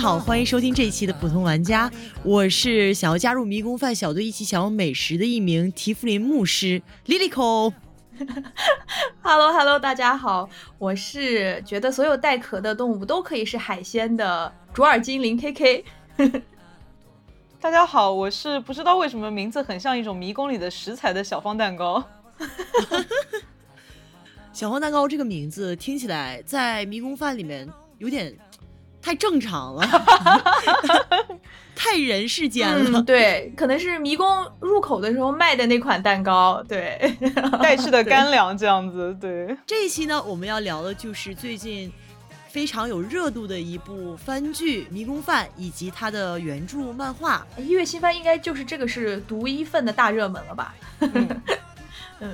[0.00, 1.92] 好，欢迎收听这一期的普通玩家，
[2.24, 7.70] 我是想要加入迷宫饭小队一起享用美食的一名提夫林牧师 Lilico。
[9.20, 15.84] Hello，Hello，大家好，我是觉得所有带壳的动物都可以是海鲜的卓尔精灵 KK。
[17.60, 22.02] 大家好，我是不知道为什么名字很像一种迷宫里的食材的小方蛋糕。
[24.54, 28.34] 小方蛋糕这个名字听起来在迷宫饭里面有点
[29.02, 29.86] 太正常了，
[31.74, 33.02] 太人世间了。
[33.02, 34.26] 对，可能是迷宫
[34.60, 37.16] 入口的时候卖的那款蛋糕，对，
[37.62, 39.16] 带去的干粮这样子。
[39.20, 41.90] 对，这一期呢，我们要聊的就是最近
[42.48, 47.46] 非常有热度的一部番剧《迷宫饭》，以及它的原著漫画。
[47.56, 50.74] 一月新番应该就是这个是独一份的大热门了吧？
[51.00, 51.42] 嗯，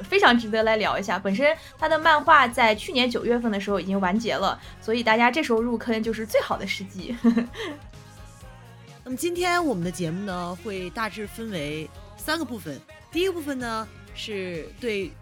[0.03, 1.19] 非常值得来聊一下。
[1.19, 7.17] 本身他的漫画在去年九月份的时候已经完结了，所以大家这时候入坑就是最好的时机。
[9.05, 12.81] 那么今天我们的节目呢，会大致分为三个部分。
[13.13, 15.13] 第一个部分呢，是对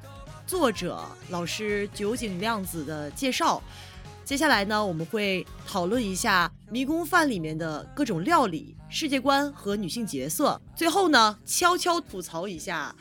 [0.47, 3.63] 作者老师酒井亮子的介绍。
[4.25, 10.59] 接下来呢，我们会讨论一下《迷宫饭》里面的各种料理、世界观和女性角色。
[10.75, 12.97] 最后呢，悄悄吐槽一下。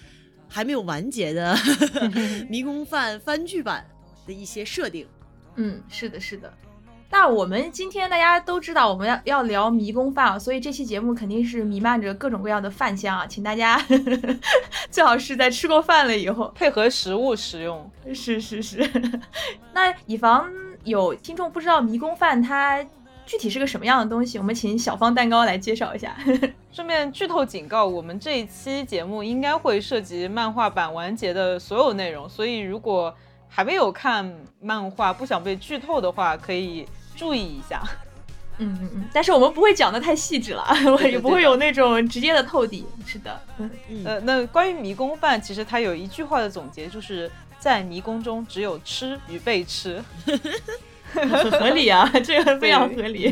[0.54, 1.56] 还没有完结的
[2.48, 3.84] 《迷宫饭》番剧版
[4.28, 5.08] 的一些设定，
[5.58, 6.54] 嗯，是的，是的。
[7.10, 13.84] 那我们今天大家都知道我们要要聊迷宫饭啊，所以这期节目肯定是弥漫着各种各样的饭香啊，请大家
[14.92, 17.90] 最好是在吃过饭了以后配合食物食用。
[18.14, 18.88] 是是是。
[19.74, 20.52] 那以防
[20.84, 22.86] 有听众不知道迷宫饭它。
[23.26, 24.38] 具体是个什么样的东西？
[24.38, 26.16] 我们请小方蛋糕来介绍一下。
[26.72, 33.16] 顺便剧透警告，我们这一期节目应该会涉及漫画版完结的所有内容，所以如果
[33.48, 37.82] 还没有看漫画，不想被剧透的话，可以注意一下。
[38.60, 40.64] 嗯嗯嗯，但是我们不会讲的太细致了，
[41.10, 42.86] 也不会有那种直接的透底。
[43.06, 44.02] 是的，嗯嗯。
[44.06, 50.04] 呃，那关于迷宫饭，其实它有一句话的总结，就是在迷宫中只有吃与被吃。
[51.14, 53.32] 很 合理啊， 这个非常合理。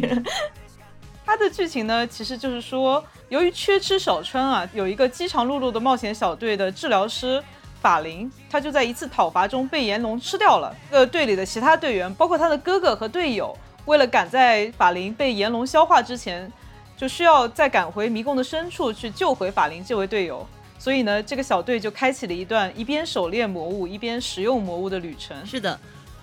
[1.26, 7.42] 它的剧情呢，其实就是说，由于缺吃少穿啊，有一个饥肠辘辘的冒险小队的治疗师
[7.82, 10.76] 法林，他就在一次讨伐中被炎龙吃掉了。
[10.90, 13.56] 呃，队里的其他队员，包括他的哥哥和队友，
[13.86, 16.52] 为了赶在法林被炎龙消化之前，
[16.98, 20.46] 就需要再赶回迷宫的深处去救回法林这位队友。
[20.78, 25.38] 所以呢，这个小队就开启了一段一边狩猎魔物，一边食用魔物的旅程。
[25.46, 25.80] 是的。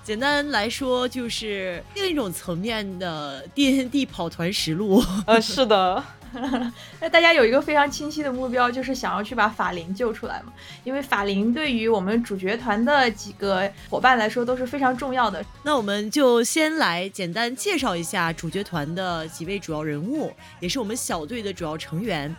[0.08, 5.04] 简单来说，就是另一种层面的 D N D 跑团实录。
[5.26, 6.02] 呃，是的。
[6.98, 10.52] 那大家有一个非常清晰的目标，就是想要去把法林救出来嘛？
[10.82, 15.44] 因为法林对于我们主角团的几个伙伴来说都是非常重要的。
[15.62, 22.34] 那我们就先来简单介绍一下主角团的几位主要人物，也是我们小队的主要成员。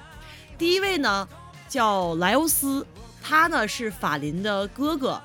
[0.57, 1.27] 第一位呢
[1.67, 2.83] 叫莱欧斯，
[3.21, 5.21] 他呢是法林的哥哥。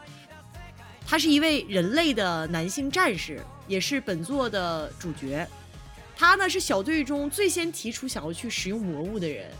[1.07, 5.47] 他是一位人类的男性战士，也是本作的主角。
[6.17, 9.51] 他呢是小队中最先提出想要去使用魔物的人。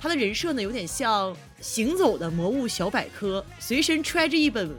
[0.00, 4.70] 他的人设呢有点像行走的魔物小百科，随身揣着一本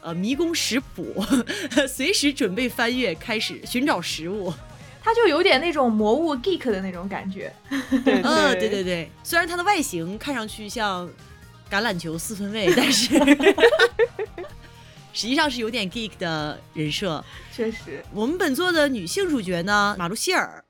[0.00, 1.24] 呃迷宫食谱，
[1.88, 4.52] 随时准备翻阅，开始寻找食物。
[5.02, 7.52] 他就有点那种魔物 geek 的那种感觉。
[7.70, 8.22] 嗯，
[8.58, 9.10] 对对对。
[9.22, 11.08] 虽然他的外形看上去像
[11.70, 13.18] 橄榄球四分卫，但是。
[15.12, 18.02] 实际上是有点 geek 的人设，确实。
[18.14, 20.64] 我们本作的女性主角呢，马路希尔，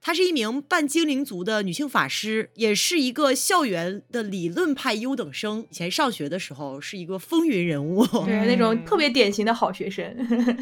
[0.00, 5.66] 她是一名半精灵族的女性法师，也是一个校园的理论派优等生。
[5.70, 10.16] 以前上学的时候是一个风云人物，对那种特别典型的好学生。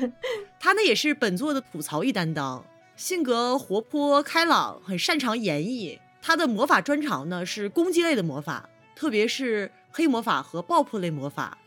[0.58, 2.64] 她呢也是本作的吐槽一担当，
[2.96, 5.98] 性格活泼开朗，很擅长演绎。
[6.22, 11.58] 她的魔法专长呢是攻击类的魔法，特别是黑魔法和爆破类魔法，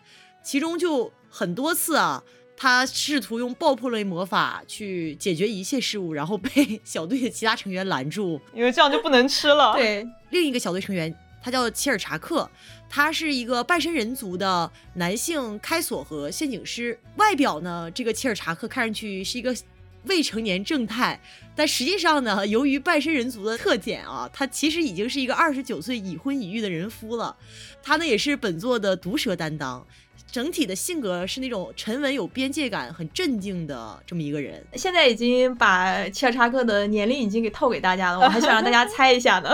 [0.44, 1.14] 其中就。
[1.32, 2.22] 很多次啊，
[2.58, 9.74] 他试图用爆破类魔法去解决一切事物，然后被 小队的其他成员拦住，因为这样就不能吃了。
[9.74, 11.12] 对，另一个小队成员，
[11.42, 12.48] 他叫切尔查克，
[12.90, 17.00] 他是一个半身人族的男性开锁和陷阱师。
[17.16, 19.56] 外表呢，这个切尔查克看上去是一个
[20.06, 21.20] 未成年正太，
[21.56, 27.36] 但实际上呢，由于半身人族的特点啊，他其实已经是一个二十九岁已婚已育的人夫了。
[27.82, 29.86] 他呢，也是本作的毒舌担当。
[30.32, 34.66] 整体的性格是那种沉稳、有边界感、很镇静的这么一个人。
[34.76, 39.50] 现在已经把切尔查克的年龄已经给透给大家了，我还想让大家猜一下呢，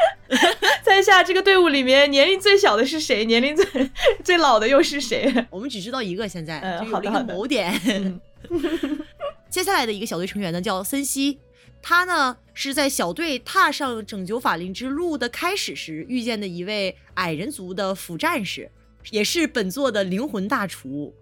[0.82, 3.90] 猜一下这个队伍里面年龄最小的是谁，年龄最
[4.24, 5.32] 最老的又是谁？
[5.50, 8.20] 我们只知道一个，现在嗯，有一个某点。
[9.48, 11.38] 接下来的一个小队成员呢，叫森西，
[11.80, 18.70] 他呢是在小队踏上拯救法林之路的开始时遇见的一位矮人族的副战士，
[19.10, 21.14] 也是本作的灵魂大厨。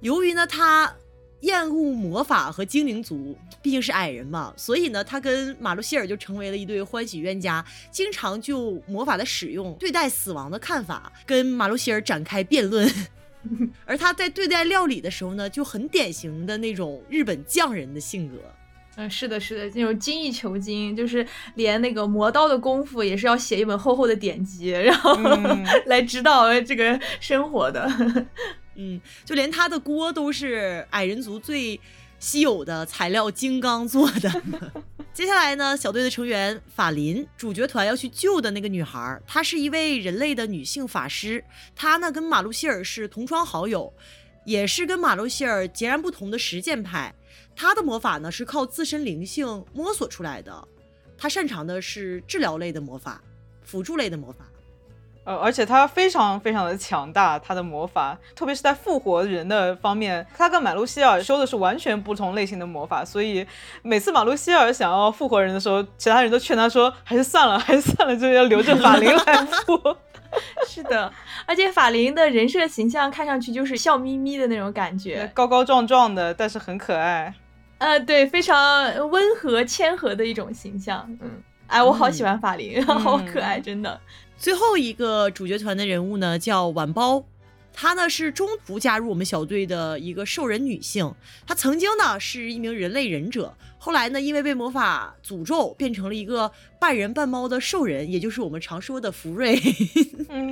[0.00, 0.94] 由于呢他
[1.40, 12.88] 厌恶魔法和精灵族，毕竟是矮人嘛，所以呢他跟马路希尔就成为了一对欢喜冤家，经常就魔法的使用、对待死亡的看法跟马路希尔展开辩论。
[13.84, 18.36] 而他在对待料理的时候呢，就很典型的那种日本匠人的性格。
[18.96, 25.16] 嗯，是的，是的，那种精益求精，就是连那个磨刀的功夫也是要写一本厚厚的典籍，然后
[25.86, 27.90] 来指导这个生活的。
[28.74, 31.80] 嗯，就连他的锅都是矮人族最
[32.18, 34.42] 稀有的材料金刚做的。
[35.12, 41.42] 接下来呢，小队的成员法林，主角团要去救的那个女孩，她是一位人类的女性法师。
[41.74, 43.92] 她呢跟马路希尔是同窗好友，
[44.46, 47.14] 也是跟马路希尔截然不同的实践派。
[47.54, 50.68] 她的魔法呢是靠自身灵性摸索出来的，
[51.16, 53.22] 他擅长的是治疗类的魔法，
[53.62, 54.44] 辅助类的魔法。
[55.24, 63.46] 呃，而且他非常非常的强大，他的魔法，特别是在复活人的方面，他跟马路希尔修的是完全不同类型的魔法，所以
[63.82, 69.96] 每次马路希尔想要复活人的时候，其他人都劝他说，还是算了， 还是算了，就要留着法灵来复。
[70.66, 71.12] 是的，
[71.46, 77.32] 而且法灵的人设形象看上去就是笑眯眯的那种感觉， 高高壮壮的，但是很可爱。
[77.82, 81.04] 呃，对，非常温和谦和的一种形象。
[81.20, 81.28] 嗯，
[81.66, 84.00] 哎，我好喜欢法灵， 好可爱，真的。
[84.38, 87.24] 最后一个主角团的人物呢，叫晚包，
[87.72, 91.12] 她呢是中途加入我们小队的一个兽人女性。
[91.44, 99.60] 她曾经呢是一名人类忍者，后来呢因为被魔法诅咒，变成了一个半人半猫的兽人，也就是我们常说的福瑞。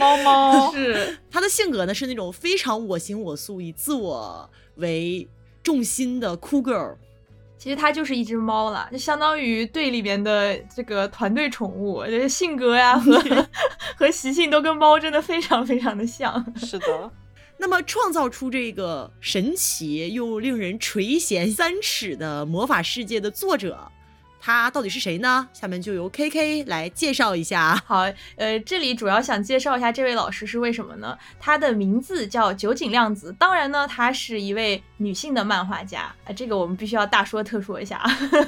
[0.01, 5.29] 猫猫 是她的性格呢是那种非常我行我素、以自我为
[5.63, 6.97] 重心的酷 girl。
[7.61, 13.23] 其实它就是一只猫了，就相当于队里面的这个团队宠物，这性格呀 和
[13.99, 16.43] 和习性都跟猫真的非常非常的像。
[16.57, 17.13] 是的，
[17.59, 23.93] 那么创造出这个神奇又令人垂涎三尺的魔法世界的作者。
[24.41, 25.47] 他到底是谁呢？
[25.53, 27.81] 下面就由 K K 来介绍一下。
[27.87, 28.07] 好，
[28.37, 31.17] 呃，这里主要想介绍一下这位老师是为什么呢？
[31.39, 36.13] 他的名字叫酒井亮子，当然呢，她是一位女性的漫画家。
[36.25, 38.03] 呃，这个我们必须要大说特说一下。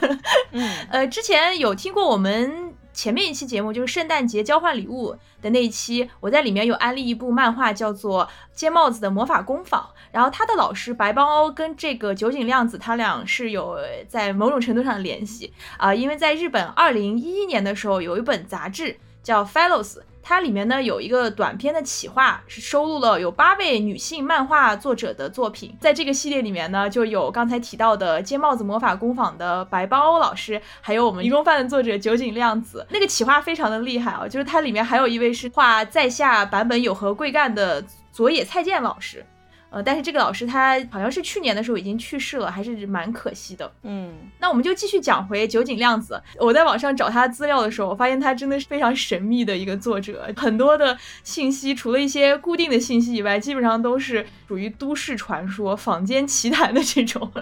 [0.53, 2.73] 嗯，呃，之前有听过我们。
[2.93, 9.81] 前面一期节目就是圣诞节交换礼物的那一期，我在里面有安利一部漫画，叫做《尖帽子的魔法工坊》。
[10.11, 13.79] 然后他的老师白邦欧跟这个酒井亮子，他俩是有
[14.09, 19.94] 在某种程度上的联系啊，因为在日本二零一一年的时候，有一本杂志叫《Fellows》。
[20.23, 25.77] 它里面呢有一个短篇的企划，是收录了有八位女性漫画作者的作品。
[25.81, 32.87] 在这个系列里面呢，就有刚才提到的《尖帽子魔法工坊》的白包老师，还有我们《迷宫饭》的作者酒井亮子。
[32.91, 39.27] 那个企划非常的厉害啊，就是它里面还有一位是画在下版本有何贵干的佐野菜见老师。
[39.73, 43.73] 呃，但是这个老师他好像是去年的时候已经去世了，还是蛮可惜的。
[43.83, 46.23] 嗯，那我们就继续讲回酒井亮子。
[46.39, 57.32] 我在网上找他资料的时候，我发现他真的是非常神秘的一个作者，很多的信息除了一些固定的信息以外，基本上都是属于都市传说、坊间奇谈的这种。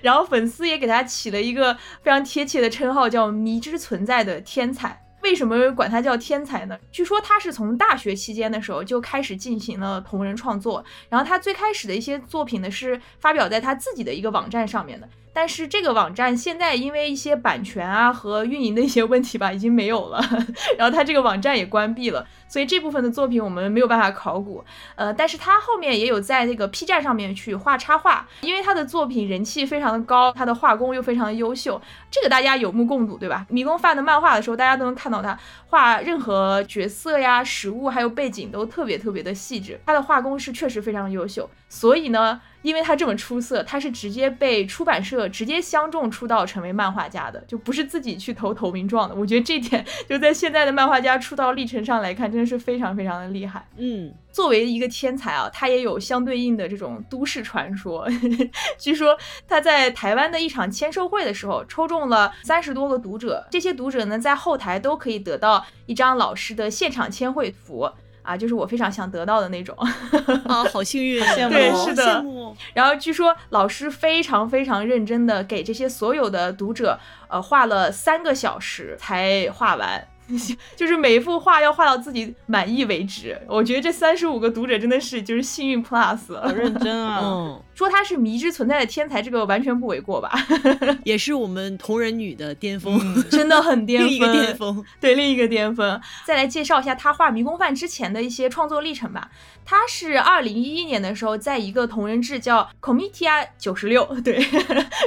[0.00, 5.02] 然后粉丝也给他起了一个非常贴切的称号，叫“迷之存在的天才”。
[5.22, 6.78] 为什么管他叫天才呢？
[6.90, 15.08] 据说他是从大学期间的时候就开始进行了同人创作，然后他最开始的一些作品呢是发表在他自己的一个网站上面的。
[15.32, 20.20] 但是这个网站现在因为一些版权啊和运营的一些问题吧，已经没有了，
[20.76, 24.64] 然后他这个网站也关闭了，所以这部分的作品我们没有办法考古。
[24.96, 31.80] 呃，但是他后面也有在那个 P 站上面去画插画，因为他的作品人气非常的高，他的画工又非常的优秀，
[32.10, 33.46] 这个大家有目共睹，对吧？
[33.48, 42.40] 迷宫饭的漫画的时候，大家都能看到他画任何角色呀、食物还有背景都特别特别的细致，他的画工是确实非常优秀，所以呢。
[42.62, 49.14] 因为他这么出色，他是直接被出版社直接相中出道成为漫画家的，就不是自己去投投名状的。
[49.14, 53.66] 我觉得这点就在现在的漫画家出道历程上来看，真的是非常非常的厉害。
[53.76, 58.08] 嗯，作为一个天才啊，他也有相对应的这种都市传说。
[58.76, 67.88] 据说他在台湾的一场签售会的时候，抽中了三十多个读者，这些读者呢在后台都可以得到一张老师的现场签绘图。
[68.28, 69.74] 啊，就是我非常想得到的那种
[70.44, 72.04] 啊，好幸运，羡慕，对，是的。
[72.04, 72.54] 羡慕。
[72.74, 80.06] 然后据说老师非常非常认真的给这些所有的读者，呃，画了三个小时才画完。
[80.76, 83.38] 就是每一幅画要画到自己满意为止。
[83.48, 87.20] 我觉得这三十五个读者真的是就是幸运 plus，好认真啊！
[87.22, 90.32] 嗯，说他是迷之存在的天才，这个完全不为过吧？
[91.04, 92.98] 也是我们同人女的巅峰，
[93.30, 94.84] 真的很巅峰， 另一个巅峰。
[95.00, 96.00] 对，另一个巅峰。
[96.24, 99.30] 再来介绍一下他画迷宫饭之前的一些创作历程吧。
[99.64, 104.40] 他是二零一一年的时候，在一个同人志叫《Comitia 九十六》对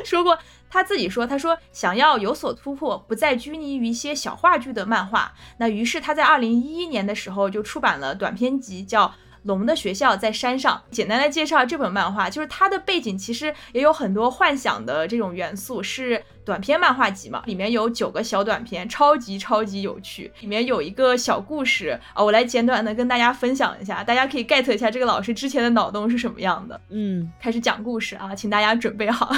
[0.03, 0.37] 说过。
[0.71, 5.33] 他自己说：“他说想要有所突破，不再拘泥于一些小话剧的漫画。
[5.57, 9.13] 那于是他在二零一一年的时候就出版了短篇集，叫。”
[9.43, 10.81] 龙的学校在山上。
[10.91, 20.31] 简单的介绍这本漫画，就是它的背景其实也有很多幻想的这种元素，是短篇漫画集嘛，里面有九个小短篇，超级超级有趣。
[20.41, 26.79] 里面有一个小故事啊，我来简短的跟大家分享一下，大家可以 get 一下这个老师之前的脑洞是什么样的。
[26.89, 29.31] 嗯，开始讲故事啊，请大家准备好。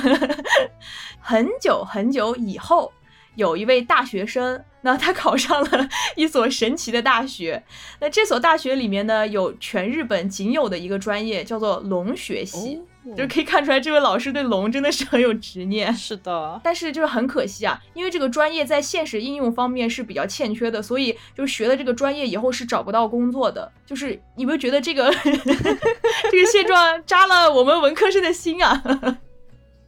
[1.20, 2.92] 很久很久以后。
[3.36, 7.64] 有一位大学生，那他考上了一所神奇的大学。
[8.00, 12.82] 那这所大学里面呢，有全日本仅有的一个专业，叫做龙学系。
[13.18, 15.94] 就可以看出来，这位老师对龙真的是很有执念。
[15.94, 23.70] 是的，但是就是很可惜啊，因为这个专业在现实应用方面是比较欠缺的，所以就是学了这个专业以后是找不到工作的。
[23.86, 28.82] 就是你们觉得这个 这个现状扎了我们文科生的心啊？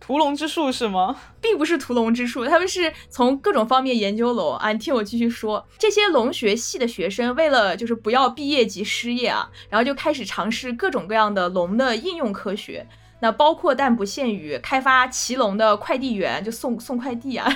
[0.06, 1.16] 屠龙之术是吗？
[1.42, 4.72] 并不是屠龙之术，他们是从各种方面研究龙啊。
[4.72, 12.88] 你听我继续说，这些龙学系的学生为了就是不要毕业即失业啊，然后就开始尝试各种各样的龙的应用科学。
[13.22, 17.48] 那包括但不限于开发骑龙的快递员，就送送快递啊，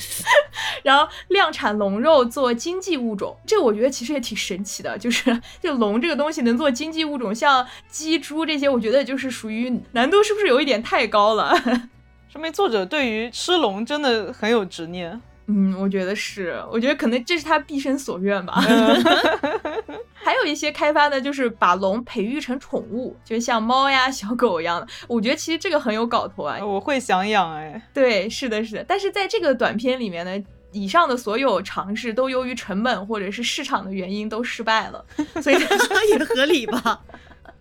[0.82, 11.54] 然后量产龙肉做经济物种，这我觉得其实也挺神奇的，就是就龙这个东西能做经济物种，像鸡、猪这些，我觉得就是属于难度是不是有一点太高了？
[12.30, 15.20] 说明作者对于吃龙真的很有执念。
[15.48, 18.54] 嗯，我觉得是，我觉得可能这是他毕生所愿吧。
[20.14, 24.86] 还有一些开发的，就是把龙培育成宠物，就像猫呀、小狗一样的。
[25.06, 27.82] 我觉得其实这个很有搞头啊，我会想养哎。
[27.94, 28.84] 对，是的，是的。
[28.86, 35.02] 但是在这个短片里面呢，以上的所有尝试都由于成本或者是市场的原因都失败了，
[35.40, 35.56] 所以
[36.12, 37.00] 也合理吧。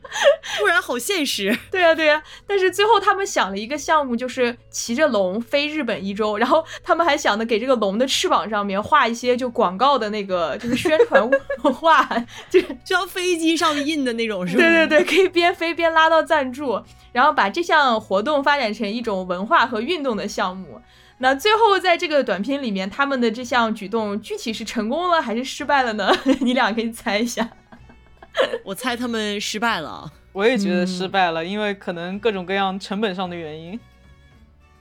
[0.60, 2.22] 不然好现实， 对呀对呀。
[2.48, 11.30] 但是最后他们想了一个项目，就是骑着龙飞日本一周，然后他们还想着给这个龙的翅膀上面画一些就广告的那个就是宣传
[11.74, 12.08] 画，
[12.50, 14.64] 就就像飞机上印的那种，是吧？
[14.64, 20.82] 对对对，可以边飞边拉到赞助，然后把这项活动发展成一种文化和运动的项目。
[21.20, 26.16] 那最后在这个短片里面，他们的这项举动具体是成功了还是失败了呢？
[26.42, 27.50] 你俩可以猜一下。
[28.64, 33.80] 我猜他们失败了，我也觉得失败了，因为可能各种各样成本上的原因。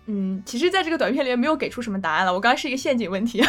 [0.07, 2.33] 嗯，其实，在这个短片里面没有给出什么答案了。
[2.33, 3.43] 我刚刚是一个陷阱问题，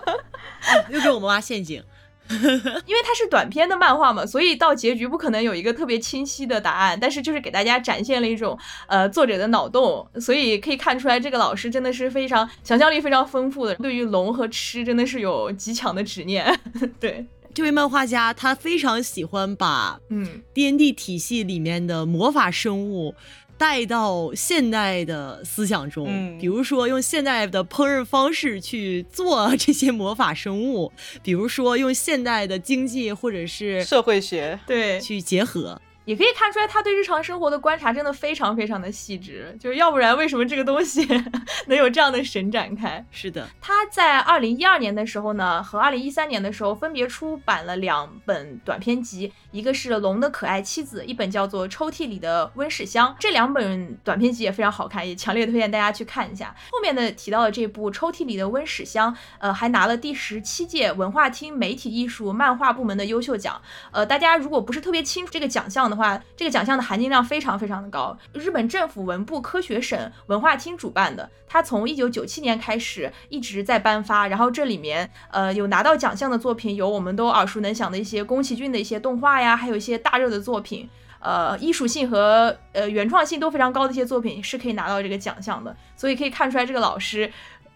[0.88, 1.82] 又给我们挖陷阱。
[2.30, 6.98] 因为它是短片的漫画嘛，所以到结局不可能有一个特别清晰的答案。
[7.00, 16.54] 但是就是给大家展现了一种呃作者的脑洞，所以可以看出来这个老师真的是非常想象力非常丰富的，对于龙和吃真的是有极强的执念。
[17.00, 17.26] 对。
[17.58, 20.42] 这位漫画家他非常喜欢把嗯。
[20.54, 23.16] D N D 体系里面的魔法生物
[23.56, 34.60] 带到现代的思想中，比如说用现代的烹饪方式去做这些魔法生物，比如说用现代的经济或者是社会学。
[34.64, 35.00] 对。
[35.00, 35.82] 去结合。
[36.08, 41.06] 也可以看出来，他对日常生活的观察真的非常非常的细致，就是要不然为什么这个东西
[41.68, 43.04] 能有这样的神展开？
[43.10, 53.08] 是的，他在二零一二年的时候呢，和二零一三年的时候分别出版了两本短篇集，一个是《龙的可爱妻子》，一本叫做《抽屉里的温室香》。
[53.18, 56.54] 这两本短篇集也非常好看，也强烈推荐大家去看一下。
[56.70, 63.60] 后面的提到的这部《抽屉里的温室香》，呃，还拿了第十七届文化厅媒体艺术漫画部门的优秀奖。
[63.90, 80.88] 呃，大家如果不是特别清楚这个奖项的话，这个奖项的含金量非常非常的高，日本政府文部科学省文化厅主办的，它从一九九七年开始一直在颁发，然后这里面呃有拿到奖项的作品，有我们都耳熟能详的一些宫崎骏的一些动画呀，还有一些大热的作品，
[81.20, 87.30] 呃艺术性和呃原创性都非常高的一些作品是可以拿到这个奖项的，所以可以看出来这个老师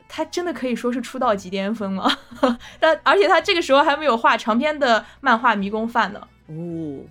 [0.08, 2.18] 他真的可以说是出道即巅峰了，
[2.78, 6.20] 但而且他这个时候还没有画长篇的漫画迷宫饭呢。
[6.48, 6.52] 哦，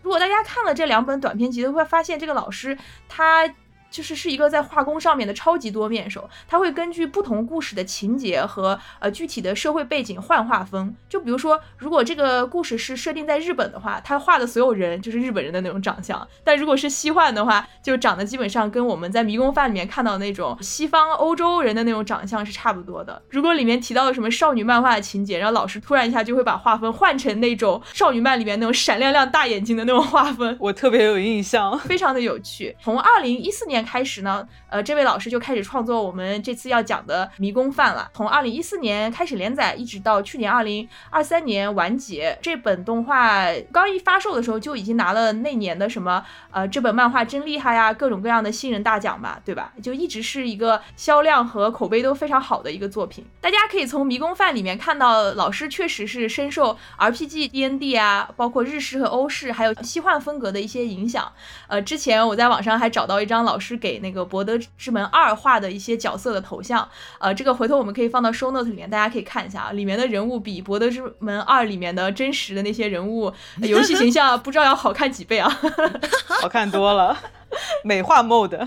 [0.03, 2.77] 如果大家看了这两本短篇集，都会发现这个老师
[3.09, 3.47] 他
[3.91, 10.95] 就是是一个在画工上面的超级多面手，他会根据不同故事的情节和呃具体的社会背景换画风。
[11.09, 23.21] 就比如说，如果这个故事是设定在日本的话，他画的所有人就是日本人的那种长相；但如果是西幻的话，就长得基本上跟我们在迷宫饭里面看到那种西方欧洲人的那种长相是差不多的。
[23.29, 32.73] 如果里面提到了什么少女漫画的情节，然后老师突然一下就会把画风换成那种少女漫里面那种闪亮亮大眼睛的那种画风，我特别有印象，非常的有趣。
[32.81, 33.80] 从二零一四年。
[33.83, 38.09] 开始呢，呃，这位老师就开始创作我们这次要讲的迷宫饭了。
[38.13, 42.37] 从二零一四年开始连载，一直到去年二零二三年完结。
[42.41, 49.73] 这本动画刚一发售的时候，就已经拿了那年的什么，呃，这本漫画真厉害呀，各种各样的新人大奖吧，对吧？
[49.81, 53.25] 就一直是一个销量和口碑都非常好的一个作品。
[53.39, 61.31] 大家可以从迷宫饭里面看到，老师确实是深受 RPG、D N D 啊，包括日式和欧式，还有西幻风格的一些影响。
[61.67, 63.70] 呃，之前我在网上还找到一张老师。
[63.71, 66.87] 是给那个《博德之门二》画的一些角色的头像，
[67.19, 75.49] 呃，这个回头我们可以放到 show note 里面，大家可以看一下啊，里面的人物比《博德之门二》里面的真实的那些人物游戏形象不知道要好看几倍啊，
[76.41, 77.17] 好看多了。
[77.83, 78.57] 美化 mode，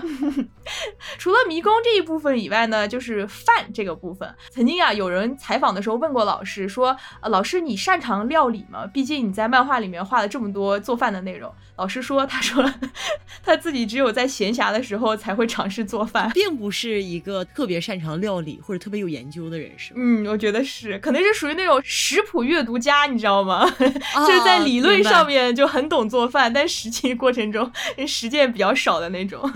[1.17, 4.33] 除了迷宫这一部分以外呢，就是饭这个部分。
[4.51, 8.85] 曾经啊，有人采访的时候问过老师说：“呃，老师你擅长料理吗？
[8.87, 12.63] 毕竟你在漫画里面画了这么多做饭的内容。”老师说：“他说
[13.43, 23.69] 他自己只有在闲暇的时候才会尝试做饭，并不是一个特别擅长料理或者特别有研究的人，是吗？”嗯，我觉得是，可能是属于那种食谱阅读家，你知道吗？
[23.79, 27.69] 就是在理论上面就很懂做饭，但实际过程中
[28.07, 28.74] 实践比较。
[28.75, 29.49] 少的那种，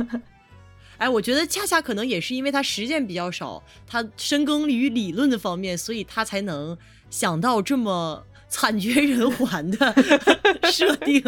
[0.97, 6.77] 哎，我觉得恰恰可能也是因为他实践比较少，他深耕于理论的方面，所以他才能
[7.09, 9.93] 想到这么惨绝人寰的
[10.71, 11.21] 设定。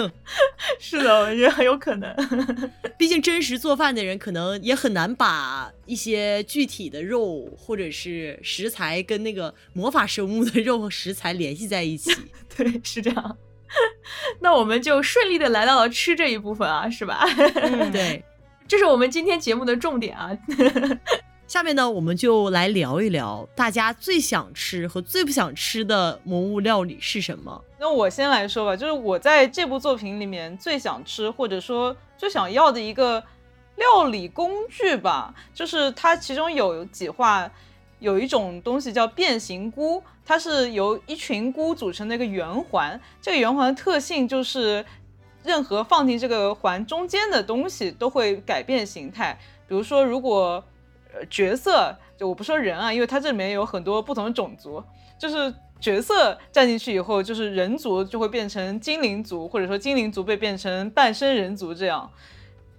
[0.80, 2.14] 是的，我觉得很有可能。
[2.98, 12.12] 毕竟真实做饭的人可能也很难把一些具体的肉或者是食材跟那个魔法生物的肉和食材联系在一起。
[12.56, 13.38] 对，是这样。
[14.40, 17.26] 那我们就顺利的来到了吃这一部分啊，是吧？
[17.92, 18.24] 对，
[18.68, 20.32] 这是我们今天节目的重点啊。
[21.48, 27.62] 下面呢，我们就来聊一聊大家最想吃和最不想吃的魔物料理是什么。
[27.78, 33.22] 那我先来说吧，就是我在这部作品里面最想吃或者说最想要的一个
[33.76, 37.50] 料理工具吧，就是它其中有几话。
[38.02, 43.00] 有一种东西叫变形菇，它是由一群菇组成的一个圆环。
[43.22, 44.84] 这个圆环的特性就是，
[45.44, 49.38] 任何放进这个环中间的东西都会改变形态。
[49.68, 50.64] 比如说，如果
[51.14, 54.84] 呃角色，就我不说人啊，因为它这里面有很多不同的种族，
[55.20, 62.10] 就是角色站进去以后，就是人族就会变成精灵族，或者说精灵族被变成半生人族这样，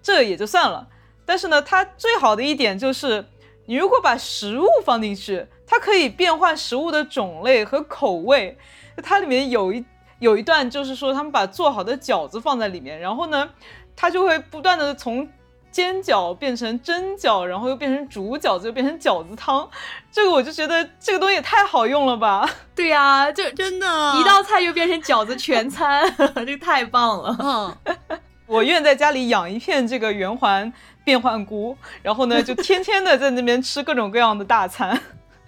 [0.03, 0.89] 这也就算了。
[1.25, 3.25] 但是呢，它最好的一点就是。
[3.66, 8.59] 你如果把食物放进去，它可以变换食物的种类和口味。
[9.03, 9.85] 它里面有一
[10.18, 13.48] 有一段，就是说他们把做好的饺子放在里面，然后呢，
[13.96, 15.29] 它就会不断的从
[15.70, 19.66] 煎饺变成蒸饺，然后又变成煮饺子，又变成饺子汤。
[20.11, 22.46] 这个我就觉得这个东西也太好用了吧？
[22.75, 23.87] 对呀，就真的，
[24.20, 26.05] 一道菜又变成饺子全餐，
[26.37, 27.37] 这个太棒了。
[27.87, 27.98] 嗯，
[28.46, 30.70] 我愿在家里养一片这个圆环。
[31.05, 34.99] 变换菇，然后呢，就天天的在那边吃各种各样的大餐。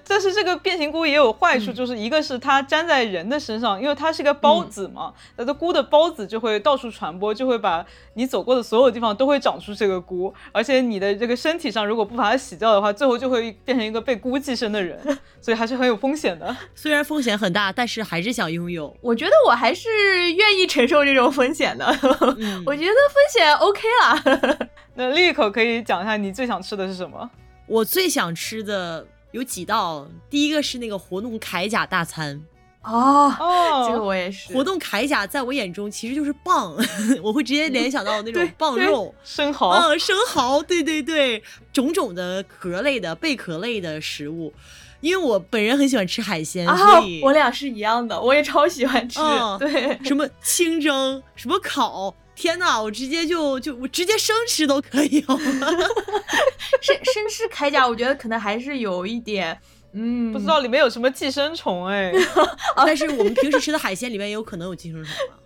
[0.07, 14.99] 但是这个变形菇也有坏处，就是一个是它粘在人的身上，因为它是个孢子嘛，那这菇的孢子就会到处传播，就会把你走过的所有地方都会长出这个菇，而且你的这个身体上如果不把它洗掉的话，最后就会变成一个被菇寄生的人，
[15.40, 16.57] 所以还是很有风险的。
[16.75, 18.95] 虽然风险很大，但是还是想拥有。
[19.01, 19.88] 我觉得我还是
[20.33, 21.87] 愿意承受这种风险的，
[22.67, 24.59] 我觉得风险 OK 啦。
[24.97, 27.29] 那立口可以讲一下你最想吃的是什么？
[27.67, 32.40] 我最想吃的有几道，第一个是那个活动铠甲大餐
[32.85, 34.53] 哦，这个我也是。
[34.55, 36.77] 活动铠甲在我眼中其实就是蚌，
[37.20, 41.42] 我会直接联想到那种蚌肉、生蚝，嗯，生蚝，对对对，
[41.73, 44.55] 种种的壳类的、贝壳类的食物。
[45.01, 49.18] 因为我本人很喜欢吃海鲜，所以我俩是一样的，我也超喜欢吃。
[49.59, 52.14] 对，什么清蒸，什么烤。
[52.35, 55.38] 天哪，我直接就就我直接生吃都可以哦。
[56.81, 59.59] 生生吃铠甲，我觉得可能还是有一点，
[59.92, 62.12] 嗯，不知道里面有什么寄生虫哎。
[62.77, 65.38] 但是我们平时吃的海鲜里面也有可能有寄生虫啊。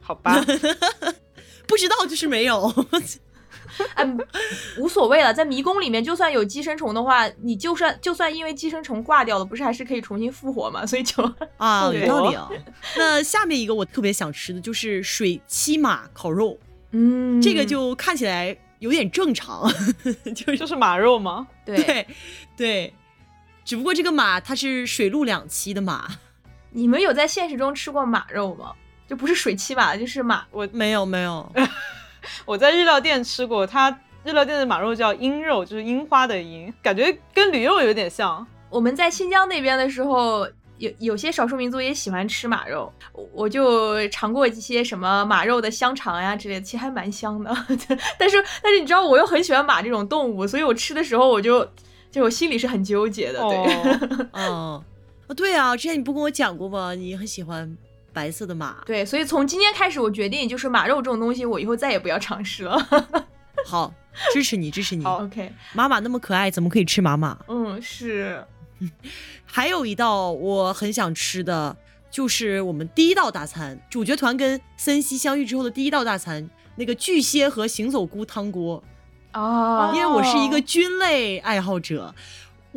[0.00, 0.40] 好吧，
[1.66, 2.72] 不知道就是没有。
[3.94, 4.04] 哎，
[4.78, 10.84] 无所谓了，在迷宫里面，就算有寄生虫的话，你就算就算因为寄生虫挂掉了，不是还是可以重新复活吗？
[10.86, 11.22] 所以就
[11.56, 12.48] 啊，有道理啊。
[12.96, 16.58] 那下面一个我特别想吃的就是水栖马烤肉，
[16.92, 19.70] 嗯，这个就看起来有点正常，
[20.34, 21.46] 就是就是马肉吗？
[21.64, 22.06] 对，对
[22.56, 22.94] 对，
[23.64, 26.06] 只不过这个马它是水陆两栖的马，
[26.70, 28.72] 你们有在现实中吃过马肉吗？
[29.08, 30.44] 就不是水栖马，就是马。
[30.50, 31.52] 我没有没有，
[32.44, 33.90] 我在日料店吃过，它
[34.24, 38.46] 日料店的马肉叫樱肉，就是樱花的樱，感觉跟驴肉有点像。
[38.68, 40.46] 我们在新疆那边的时候，
[40.78, 47.50] 有有些少数民族也喜欢吃马肉，我我就尝过一些什么马肉的香肠呀之类的，其实还蛮香的。
[48.18, 51.66] 但是但是你知道，我又很喜欢马这种动物，所以我吃的时候我就
[52.10, 53.38] 就我心里是很纠结的。
[53.40, 54.84] 对，哦， 嗯，
[55.28, 56.94] 啊对啊，之前你不跟我讲过吗？
[56.94, 57.76] 你很喜欢
[58.16, 62.78] 白色的马，对，所以从今天开始，我决定就是马肉这种东西，我以后再也不要尝试了。
[63.68, 63.92] 好，
[64.32, 65.04] 支持你支持你。
[65.04, 67.36] 好 OK，妈妈那么可爱，怎么可以吃妈妈？
[67.46, 68.42] 嗯，是
[69.44, 71.76] 还有一道我很想吃的，
[72.10, 78.82] 就是我们第一道大餐，主角团跟森西相遇之后的第一道大餐，那个巨蟹和行走菇汤锅。
[79.34, 82.14] 哦，因为我是一个菌类爱好者，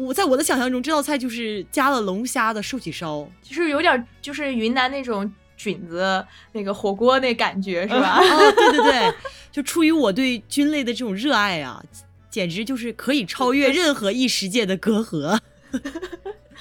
[0.08, 3.28] 我在我的想象中，这道菜就是加了龙虾的寿喜烧。
[3.42, 8.20] 就是有点就是云南那种菌子那个火锅那感觉 是吧？
[8.22, 9.14] 哦，对对对，
[9.52, 11.84] 就出于我对菌类的这种热爱啊，
[12.30, 15.38] 简直就是可以超越任何异世界的隔阂。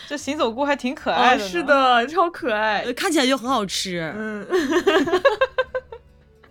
[0.08, 2.92] 这行走菇还挺可爱的、啊，是，的，超可爱呃，。
[2.94, 4.12] 看起来就很好吃。
[4.16, 4.46] 嗯，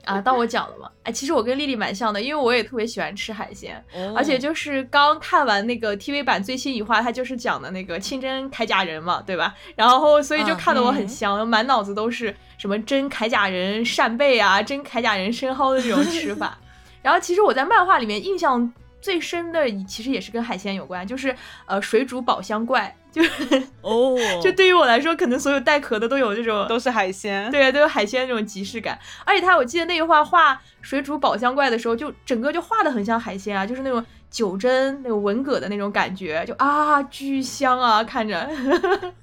[0.08, 0.90] 啊，到我讲了嘛？
[1.04, 9.54] 哎，其实我跟丽丽蛮像的，因为我也特别喜欢吃海鲜，哦而且就是刚看完那个 TV 版最新一话，它就是讲的那个清蒸铠甲人嘛，对吧？
[9.76, 16.58] 然后所以就看得我很香，满脑子都是什么蒸铠甲人扇贝啊，蒸铠甲人生蚝的这种吃法。
[17.04, 27.50] 然后其实我在漫画里面印象最深的，其实也是跟海鲜有关，就是呃水煮宝箱怪，就是哦， 就对于我来说，可能所有带壳的都有这种都是海鲜。
[27.52, 28.98] 对，都有海鲜那种即视感。
[29.24, 38.38] 而且他，我记得那句话画水煮宝箱怪的时候，就整个就画的很像海鲜啊，就是那种九针那个文蛤的那种感觉，就啊巨香啊，看着。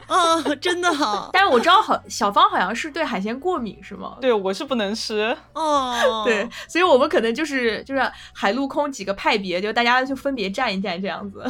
[0.06, 4.16] 啊， 真的好但是我知道好小芳好像是对海鲜过敏，是吗？
[4.20, 5.36] 对，我是不能吃。
[5.52, 11.44] 哦， 对，所以我们可能就是就是海陆空几个派别，就大家就分别站一站这样子。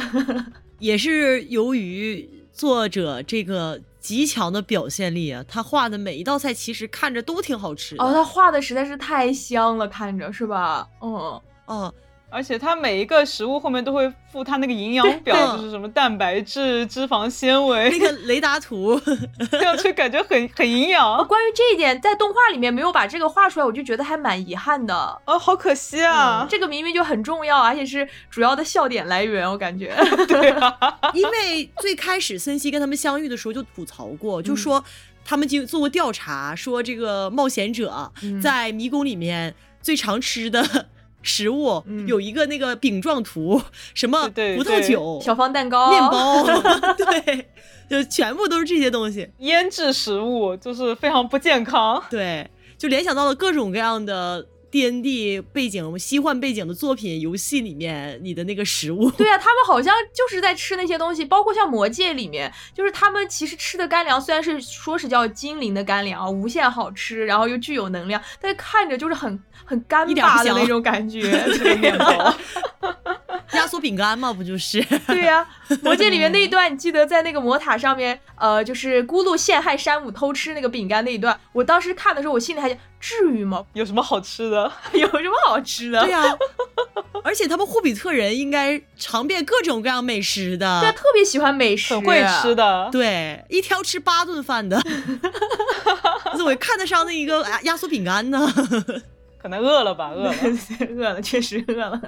[0.79, 8.03] 也是由于作者这个极强的表现力啊，他画的每一道菜其实看着都挺好吃的。
[8.03, 10.87] 哦，他画的实在是太香了，看着是吧？
[11.01, 11.93] 嗯，哦，
[12.29, 18.99] 而且它每一个食物后面都会附它那个营养表，就是什么蛋白质、脂肪、纤维 那，个雷达图，
[19.49, 21.25] 这样就感觉很很营养。
[21.27, 25.21] 关于这一点，在动画里面没有把这个画出来，我就觉得还蛮遗憾的。
[25.25, 26.45] 哦，好可惜啊！
[26.49, 29.95] 这个明明就很重要，而且是主要的笑点来源，我感觉。
[30.27, 30.77] 对啊，
[31.13, 34.83] 因为最开始森西跟他们相遇的时候就吐槽过，嗯就说
[35.23, 40.87] 他们就做过调查，说这个冒险者嗯在迷宫里面最常吃的
[41.25, 43.61] 食物嗯有一个那个饼状图，
[43.93, 46.43] 什么葡萄酒、小方蛋糕、面，包，
[46.95, 47.49] 对，
[47.89, 52.01] 就全部都是这些东西，腌制食物就是非常不健康。
[52.09, 59.09] 对，就联想到了各种各样的 D N D 背景、西幻背景的作品、游戏里面你的那个食物。
[59.11, 71.21] 对啊，他们好像就是在吃那些东西，包括像魔戒里面，就是他们其实吃的干粮虽然是说是叫精灵的干粮，无限好吃，然后又具有能量，但是看着就是很很干巴的那种感觉。
[71.57, 72.35] 对面包，
[73.53, 74.81] 压缩饼干嘛，不就是？
[75.07, 75.45] 对呀、
[75.83, 83.63] 魔戒里面那一段，你记得在那个魔塔上面，呃，就是咕噜陷害山姆偷吃那个饼干那一段，我当时看的时候，我心里还想，至于吗？
[83.73, 84.71] 有什么好吃的？
[84.93, 86.01] 有什么好吃的？
[86.01, 86.23] 对呀、
[87.23, 92.55] 而且他们霍比特人应该尝遍各种各样美食的对啊，特别喜欢美食，很会吃。
[92.55, 92.89] 的。
[92.91, 94.79] 对，一挑吃八顿饭的，
[96.35, 98.51] 怎么看得上那一个压压缩饼干呢？
[99.45, 100.33] 可能饿了吧，饿了。
[100.97, 102.01] 饿了，确实饿了。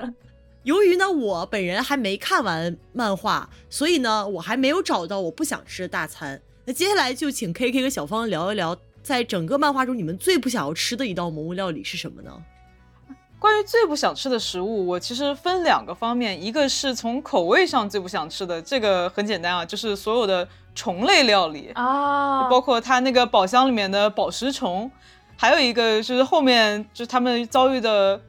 [0.63, 6.41] 由于呢，我本人还没看完漫画，所以呢，我还没有找到我不想吃的大餐。
[6.65, 12.31] 那接下来就请 K K 和小芳聊一聊，在整个漫画中你们最不想要吃的一道魔物料理是什么呢？
[13.37, 24.89] 关于最不想吃的食物，我其实分两个方面，一个是从口味上最不想吃的，这个很简单啊，就是所有的虫类料理，啊包括它那个宝箱里面的宝石虫，
[25.37, 28.19] 还有一个就是后面就是他们遭遇的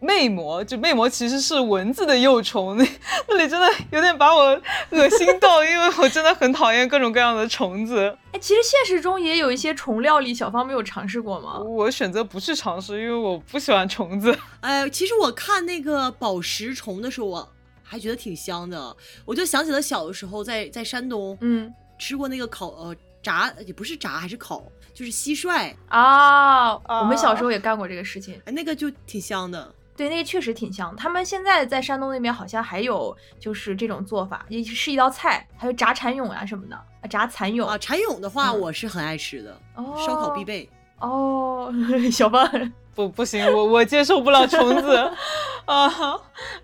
[0.00, 2.86] 魅魔，就魅魔其实是蚊子的幼虫，那
[3.28, 4.42] 那里真的有点把我
[4.90, 8.16] 恶心到，因为我真的很讨厌各种各样的虫子。
[8.32, 11.58] 哎，其实现实中也有一些虫料理，小芳没有尝试过吗？
[11.60, 14.38] 我选择不去尝试，因为我不喜欢虫子。
[14.60, 17.48] 哎，其实我看那个宝石虫的时候，我
[17.82, 22.94] 还觉得挺香的，我就想起了小的时候在在山东嗯吃过那个烤呃
[23.28, 24.62] 炸，也不是炸还是烤，
[24.94, 28.40] 就是蟋蟀，啊，我们小时候也干过这个事情。
[28.46, 29.74] 哎，那个就挺香的。
[29.94, 30.94] 对，那个确实挺香。
[30.96, 36.78] 他们现在在山东那边好像还有就是这种做法，也是一道菜，还有炸蚕蛹啊什么的。
[37.10, 40.70] 炸蚕蛹啊，蚕蛹的话嗯我是很爱吃的，哦烧烤必备。
[41.00, 41.72] 哦，
[42.10, 44.96] 小芳，不不行，我我接受不了虫子
[45.66, 45.88] 啊。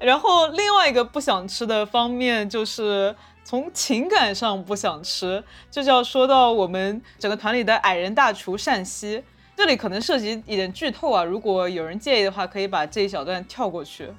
[0.01, 3.15] 然后另外一个不想吃的方面就是
[3.45, 9.23] 从情感上不想吃，这就要说到我们整个团里的矮人大厨单熙。
[9.57, 14.11] 这里可能涉及一点剧透啊，如果有人介意的话，可以把这一小段跳过去。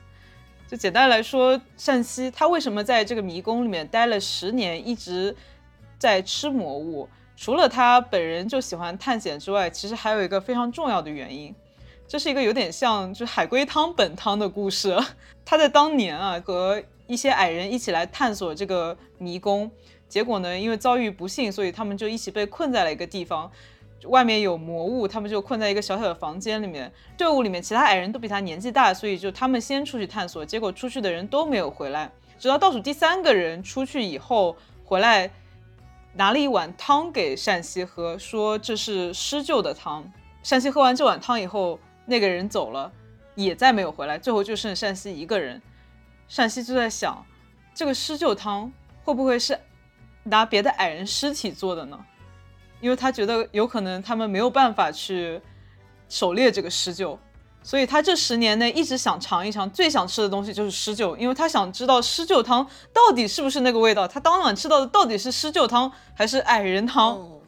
[0.68, 5.36] 就简单来说，单熙他为什么在这个迷宫里面待了十年，一直
[6.00, 7.10] 在吃魔物？
[7.36, 11.54] 除了他本人就喜欢探险之外，其实还有一个非常重要的原因，
[12.08, 14.98] 这是一个有点像就海龟汤本汤的故事。
[15.44, 19.70] 他在当年啊，和一些矮人一起来探索这个迷宫，
[20.08, 23.52] 结果呢，因为遭遇不幸，所以他们就一起被困在了一个地方。
[24.08, 26.92] 外面有魔物，他们就困在一个小小的房间里面。
[27.18, 32.12] 队伍里面其他矮人都比他年纪大，所以就他们先出去探索，结果出去的人都没有回来。
[32.38, 35.32] 直到倒数第三个人出去以后回来，
[36.14, 40.06] 拿了一碗汤给单熙喝，说这是施救的汤。
[40.48, 42.92] 单熙喝完这碗汤以后，那个人走了，
[43.34, 44.20] 也再没有回来。
[44.20, 45.60] 最后就剩单熙一个人。
[46.34, 47.26] 单熙就在想，
[47.74, 48.72] 这个施救汤
[49.04, 49.60] 会不会是
[50.24, 52.00] 拿别的矮人尸体做的呢？
[52.82, 55.42] 因为他觉得有可能他们没有办法去
[56.10, 57.18] 狩猎这个施救，
[57.64, 64.08] 所以他这十年内一直想尝一尝，最想吃的东西就是施救，因为他想知道施救汤到底是不是那个味道。
[64.08, 67.16] 他当晚吃到的到底是施救汤还是矮人汤？
[67.16, 67.42] 哦，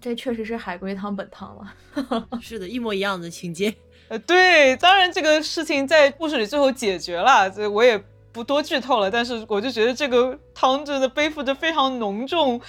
[0.00, 2.28] 这确实是海龟汤本汤了。
[2.42, 3.74] 是的，一模一样的情节。
[4.10, 7.96] 呃，对，当然这个事情在故事里最后解决了，这我也
[8.32, 9.08] 不多剧透了。
[9.08, 12.60] 但是我就觉得这个汤真的背负着非常浓重、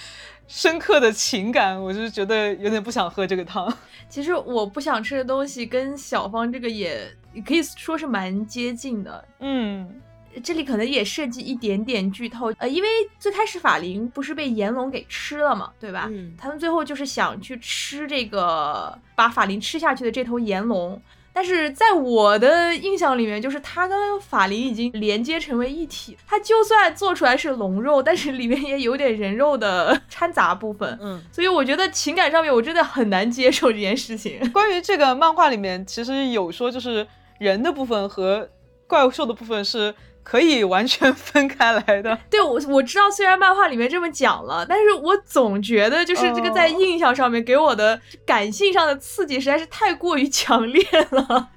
[0.46, 3.76] 深刻的情感，我就觉得有点不想喝这个汤。
[4.08, 7.12] 其实我不想吃的东西跟小芳这个也
[7.44, 9.24] 可以说是蛮接近的。
[9.40, 10.00] 嗯，
[10.44, 16.06] 这里可能也涉及一点点剧透，呃，因为最开始法灵不是被炎龙给吃了嘛，对吧？
[16.08, 21.02] 嗯他们最后就是想去吃这个把法灵吃下去的这头炎龙，
[21.32, 34.38] 但是在我的印象里面，就是它跟法琳已经连接成为一体，它就算做出来是龙肉，但是里面也有点人肉的 掺杂部分，嗯，所以我觉得情感上面我真的很难接受这件事情。
[34.52, 37.06] 关于这个漫画里面，其实有说就是
[37.38, 38.48] 人的部分和
[38.86, 42.18] 怪兽的部分是可以完全分开来的。
[42.30, 51.48] 对我我知道，虽然漫画里面这么讲了，但是我总觉得就是这个在哦印象上面给我的感性上的刺激实在是太过于强烈了。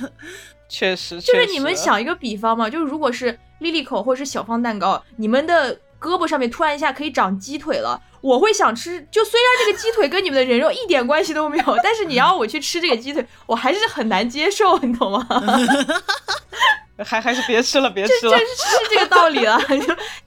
[0.68, 8.00] 确实，就是你们想一个比方嘛，就是如果是莉莉口或者是小方蛋糕，你们的胳膊上面突然一下可以长鸡腿了。
[8.20, 15.26] 我会想吃，就虽然这个鸡腿跟你们的人肉一点关系都没有，但是你让我去吃这个鸡腿，我还是很难接受，你懂吗？
[16.98, 18.38] 还还是别吃了，别吃了这。
[18.38, 19.58] 是是这个道理 了，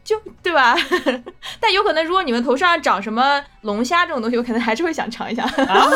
[0.04, 0.76] 就就对吧？
[1.62, 5.44] 但有可能，如果你们头上长什么龙虾这种东西，我可能还是会想尝一下。
[5.44, 5.90] 啊，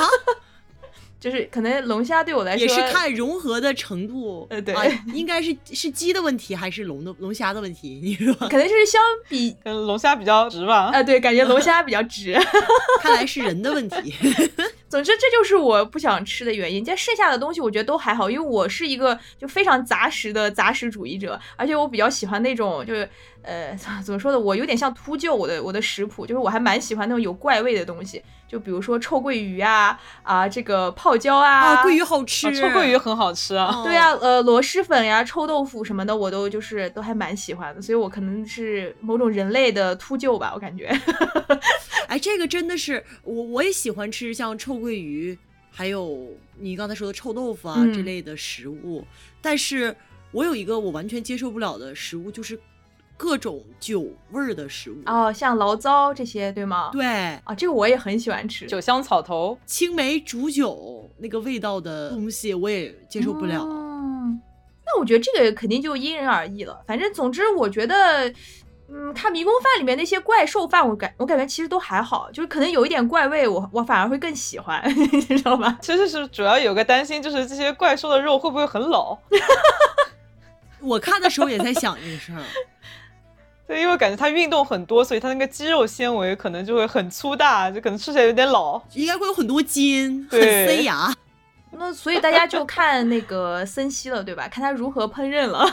[1.20, 4.48] 就是可能龙虾对我来说也是看融合的程度。
[4.50, 8.00] 呃对啊应该是是鸡的问题还是龙的龙虾的问题？
[8.02, 10.90] 你说，可能就是相比跟龙虾比较直吧。
[10.94, 12.34] 啊、对，感觉龙虾比较直。
[13.02, 14.16] 看来是人的问题。
[14.92, 16.84] 总之，这就是我不想吃的原因。
[16.84, 23.10] 但剩下的东西，我觉得都还好，因为我是一个就非常杂食的杂食主义者，而且我比较喜欢那种就是
[23.42, 23.74] 呃
[24.04, 33.72] 怎么说呢，我有点像秃鹫我的我的食谱，就是我还蛮喜欢那种有怪味的东西，就比如说臭鳜鱼啊啊这个泡椒啊，啊，鳜鱼好吃，啊臭鳜鱼很好吃啊。
[33.74, 40.92] 哦对呀、呃，螺蛳粉呀、臭豆腐什么的，我都就是都还蛮喜欢的，所以我可能是某种人类的秃鹫吧，我感觉。
[42.12, 45.38] 哎，这个真的是我我也喜欢吃像臭鳜鱼，
[45.72, 46.28] 还有
[46.60, 49.08] 你刚才说的臭豆腐啊、嗯这类的食物，
[49.42, 49.96] 但是
[50.34, 52.60] 我有一个我完全接受不了的食物，就是
[53.16, 54.98] 各种酒味儿的食物。
[55.06, 56.90] 哦，像醪糟这些，对吗？。
[56.92, 57.06] 对，
[57.46, 58.66] 啊，这个我也很喜欢吃。
[58.66, 63.66] 酒香草头，青梅煮酒那个味道的东西我也接受不了。
[63.70, 64.38] 嗯，
[64.86, 66.84] 那我觉得这个肯定就因人而异了。
[66.86, 68.34] 反正总之，我觉得。
[68.94, 75.78] 嗯，看迷宫饭里面那些怪兽饭，我感我感觉其实都还好，就是可能有一点怪味，我我反而会更喜欢， 你知道吗？
[75.82, 79.18] 其实是主要有个担心，就是这些怪兽的肉会不会很老？
[80.82, 82.42] 我看的时候也在想这个事儿。
[83.68, 88.82] 对，因为感觉它运动很多，所以它那个肌肉纤维可能就会很粗大，就可能吃起来有点老。
[88.94, 91.14] 应该会有很多筋，很对塞牙。
[91.72, 94.46] 那所以大家就看那个森西了，对吧？
[94.50, 95.66] 看他如何烹饪了。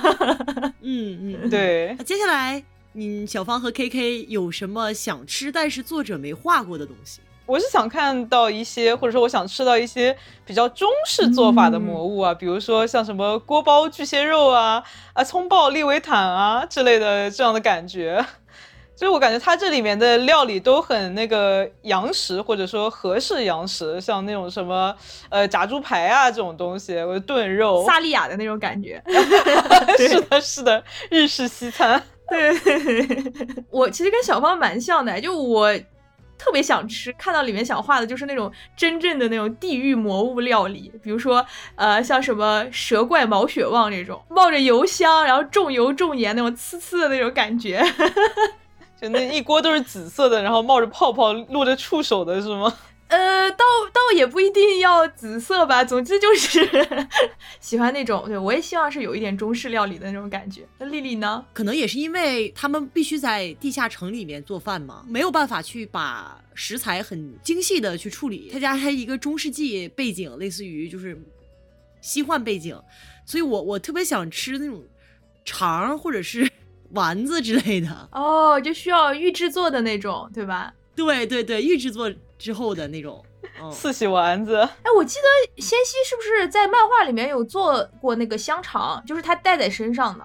[0.83, 1.51] 嗯嗯，。
[1.51, 7.21] 对那，接下来，你小芳和 KK 有什么想吃但是作者没画过的东西？
[7.47, 14.83] 我是想看到一些，或者说我想吃到一些比较中式做法的魔物啊，比如说像什么锅包巨蟹肉啊、
[15.15, 18.25] 啊葱爆利维坦啊之类的这样的感觉。
[18.95, 24.93] 就是我感觉它这里面的料理都很那个洋食，或者说合适洋食，像那种什么
[25.29, 29.01] 呃炸猪排啊这种东西，或者炖肉，萨莉亚的那种感觉。
[29.97, 32.03] 是的，是的，日式西餐。
[32.29, 32.55] 对，
[33.71, 35.73] 我其实跟小芳蛮像的，就我
[36.39, 47.83] 特别想吃，看到里面想画的就是那种真正的那种地狱魔物料理，比如说呃像什么蛇怪毛血旺这种，冒着油香，然后重油重盐那种呲呲的那种感觉。
[49.01, 52.73] 就那一锅都是紫色的，然后冒着泡泡、露着触手的是吗？
[53.09, 55.85] 呃，倒倒也不一定要紫色吧。
[55.85, 56.69] 总之就是
[57.61, 60.67] 喜欢那种，对我也希望是有一点中式料理的那种感觉。
[60.79, 61.45] 那丽丽呢？
[61.53, 68.51] 可能也是因为他们必须在地下城里面做饭嘛，没有办法去把食材很精细的去处理。
[68.53, 71.19] 他家还一个中世纪背景，类似于就是
[72.01, 72.79] 西幻背景，
[73.25, 74.85] 所以我我特别想吃那种
[75.45, 76.49] 肠或者是。
[76.93, 80.73] 丸子之类的哦，就需要预制作的那种，对吧？
[80.97, 83.23] 对对对，预制作之后的那种
[83.73, 84.57] 四喜丸子。
[84.57, 90.25] 哎，我记得仙溪是不是在漫画里面有做过那个香肠，就是他带在身上的。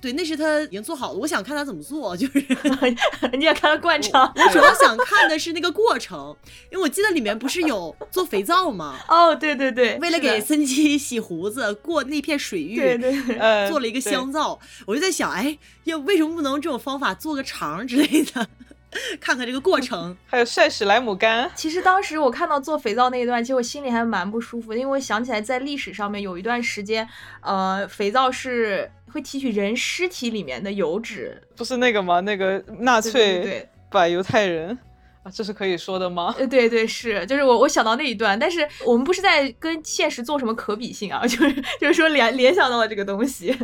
[0.00, 1.18] 对，那是他已经做好了。
[1.20, 2.44] 我想看他怎么做，就是
[3.38, 4.32] 你也看他灌肠。
[4.34, 6.36] 我主要想看的是那个过程，
[6.72, 8.98] 因为我记得里面不是有做肥皂吗？
[9.06, 14.58] 哦，对对对，为了给森七洗胡子过那片水域，对对，做了一个香皂。
[14.86, 18.48] 我就在想，哎，要为什么不能这种方法做个肠之类的？
[19.20, 21.50] 看看这个过程，还有晒史莱姆干。
[21.54, 27.08] 其实当时我看到做肥皂那一段，其实我心里还蛮不舒服，因为我想起来在历史上面有一段时间，
[27.40, 32.20] 呃，肥皂是会提取人尸体里面的油脂，不是那个吗？
[32.20, 34.76] 那个纳粹对把犹太人
[35.22, 36.34] 啊，这是可以说的吗？
[36.38, 43.56] 呃，对对是，就是我我想到那一段，但是我们不是在跟现实做什么可比性啊， 就是就是说联联想到了这个东西，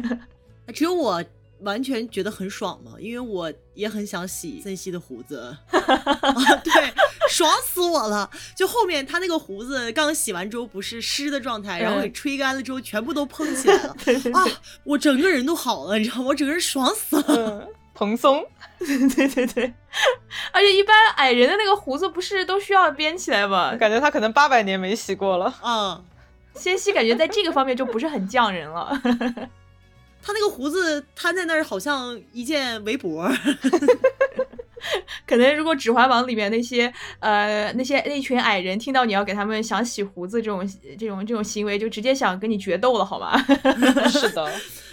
[0.73, 1.23] 只有我。
[1.61, 6.94] 完全觉得很爽嘛，因为我也很想洗森西的胡子， 对，
[7.29, 8.31] 爽死我了！
[8.57, 13.97] 就后面他那个胡子刚洗完之后不是湿的状态，然后给吹干了之后全部都蓬起来了
[14.35, 14.44] 啊！
[14.85, 16.25] 我整个人都好了，你知道吗？
[16.27, 18.44] 我整个人爽死了，蓬松。
[18.79, 19.75] 对对对，
[20.53, 23.75] 而且一般矮人的那个胡子不是都需要编起来吗？
[23.75, 25.53] 感觉他可能八百年没洗过了。
[25.64, 26.05] 嗯，
[26.55, 29.01] 仙西感觉在这个方面就不是很匠人了。
[30.22, 33.31] 他那个胡子摊在那儿，好像一件围脖。
[35.26, 43.37] 可能如果《指环王》里面那些呃那些那群矮人听到你要给他们想洗胡子这种这种这种行为，就直接想跟你决斗了，好吗？
[44.09, 44.50] 是的，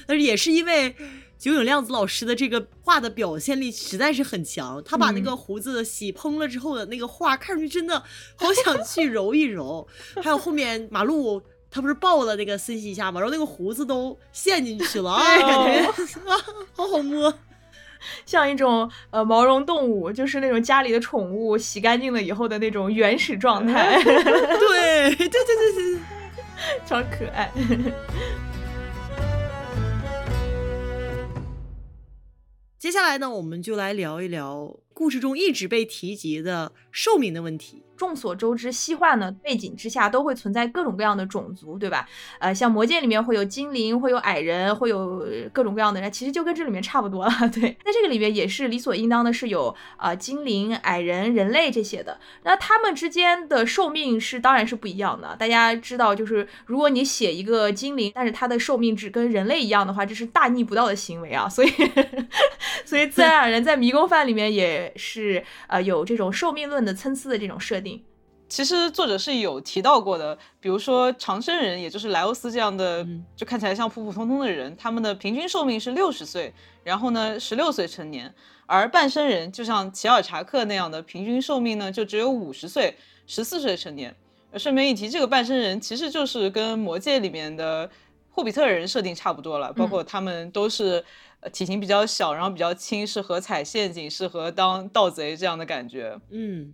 [0.08, 0.96] 但是也是因为
[1.38, 8.02] 九影亮子老师的这个画的表现力实在是很强，他把那个胡子洗蓬了之后的那个画，看上去真的
[8.36, 9.88] 好想去揉一揉。
[10.24, 11.42] 还有后面马路。
[11.76, 13.20] 他不是抱了那个森西一下吗？
[13.20, 15.86] 然后那个胡子都陷进去了 啊，感觉
[16.24, 16.40] 啊，
[16.72, 17.34] 好好摸，
[18.26, 24.02] 像一种呃毛绒动物，就是那种家里的宠物洗干净了以后的那种原始状态。
[24.02, 26.00] 对对对对对，
[26.86, 27.52] 超可爱。
[32.80, 37.84] 接下来呢，我们就来聊一聊故事中一直被提及的寿命的问题。
[37.98, 42.08] 众所周知，西幻呢背景之下都会存在各种各样的种族，对吧？
[42.40, 47.32] 呃，像魔界里面会有精灵，会有矮人，会有各种各样的人，其实就跟这里面差不多了。
[47.54, 52.20] 对，在这个里面也是理所应当的，是有啊精灵、矮人、人类这些的。
[52.44, 55.36] 那他们之间的寿命是当然是不一样的。
[55.38, 61.48] 大家知道，就是如果你写一个精灵，但是他的寿命只跟人类一样的话，这是大逆不道的行为啊。
[61.48, 61.70] 所以，
[62.86, 67.95] 所以自然而然在迷宫饭里面也是呃有这种寿命论的参差的这种设定。
[68.48, 73.06] 其实作者是有提到过的，比如说长生人，也就是莱欧斯这样的，
[73.36, 76.54] 就看起来像普普通通的人，他们的平均寿命是六十岁，
[76.84, 78.30] 然后呢，十六岁成年；
[78.68, 84.16] 而半生人，就像齐尔查克那样的，平均寿命呢就只有五十岁，十四岁成年。
[84.58, 87.90] 顺便一提，这个半生人其实就是跟魔戒里面的
[88.30, 91.04] 霍比特人设定差不多了，包括他们都是
[91.52, 96.18] 体型比较小，然后比较轻，适合踩陷阱，适合当盗贼这样的感觉。
[96.30, 96.74] 嗯。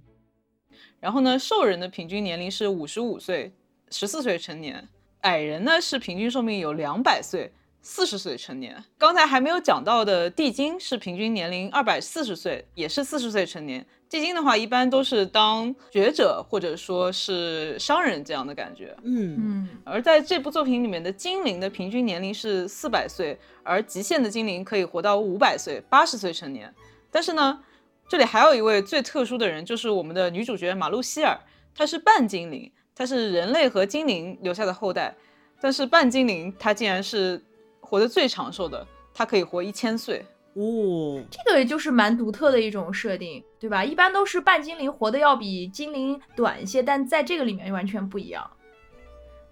[1.02, 3.52] 然后呢，兽人的平均年龄是五十五岁，
[3.90, 4.76] 十四岁成年；
[5.22, 7.52] 矮人呢是平均寿命有两百岁，
[7.82, 8.84] 四十岁成年。
[9.00, 13.84] 刚才还没有讲到的地精是平均年龄二百四十岁，也是四十岁成年。
[14.08, 18.96] 地精的话，一般都是当学者或者说是商人这样的感觉。
[19.02, 19.70] 嗯嗯。
[19.84, 26.72] 而在这部作品里面的精灵的平均年龄是四百岁，而极限的精灵可以活到五百岁，八十岁成年。
[27.10, 27.64] 但是呢。
[28.12, 31.40] 这里还有一位最特殊的人，就是我们的女主角马露希尔，
[31.74, 35.16] 她是半精灵，她是人类和精灵留下的后代，
[35.62, 37.42] 但是半精灵她竟然是
[37.80, 40.26] 活得最长寿的，她可以活一千岁。
[40.56, 43.82] 哦，这个就是蛮独特的一种设定，对吧？
[43.82, 48.46] 一般都是半精灵活得要比精灵短一些，但在这个里面完全不一样。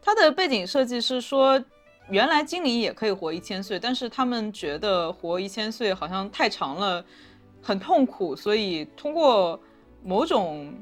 [0.02, 1.64] 它的背景设计是说，
[2.10, 7.06] 原来精灵也可以活一千岁，但是他们觉得活一千岁好像太长了，
[7.62, 9.60] 很痛苦，所以通过
[10.04, 10.74] 某种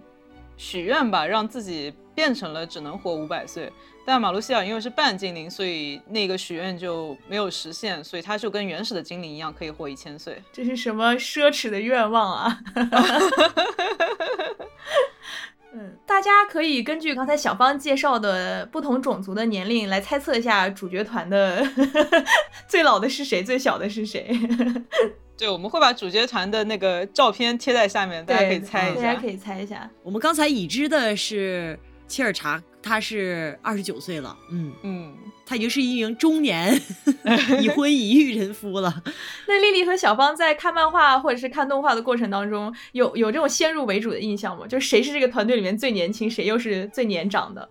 [0.56, 3.72] 许愿吧，让自己变成了只能活五百岁。
[4.06, 10.42] 但马路西尔因为是半精灵，所以那个许愿就没有实现，所以他就跟原始的精灵一样，可以活一千岁。
[10.54, 12.60] 这是什么奢侈的愿望啊！
[15.78, 21.64] 嗯，大家可以根据刚才小芳介绍的不同种族的年龄来猜测一下主角团的
[22.68, 24.28] 最老的是谁，最小的是谁。
[25.38, 29.02] 对，我们会把主角团的那个照片贴在下面，大家可以猜一下。
[29.02, 29.88] 大家可以猜一下。
[30.02, 34.36] 我们刚才已知的是切尔查，他是二十九岁了。
[34.50, 35.16] 嗯嗯，
[35.48, 36.80] 他已经是一名中年
[37.62, 39.02] 已婚已育人夫了。
[39.48, 44.68] 那丽丽和小芳在看漫画或者是看动画的过程当中，有有这种先入为主的印象吗？
[44.68, 47.70] 就是谁是这个团队里面最年轻，谁又是最年长的？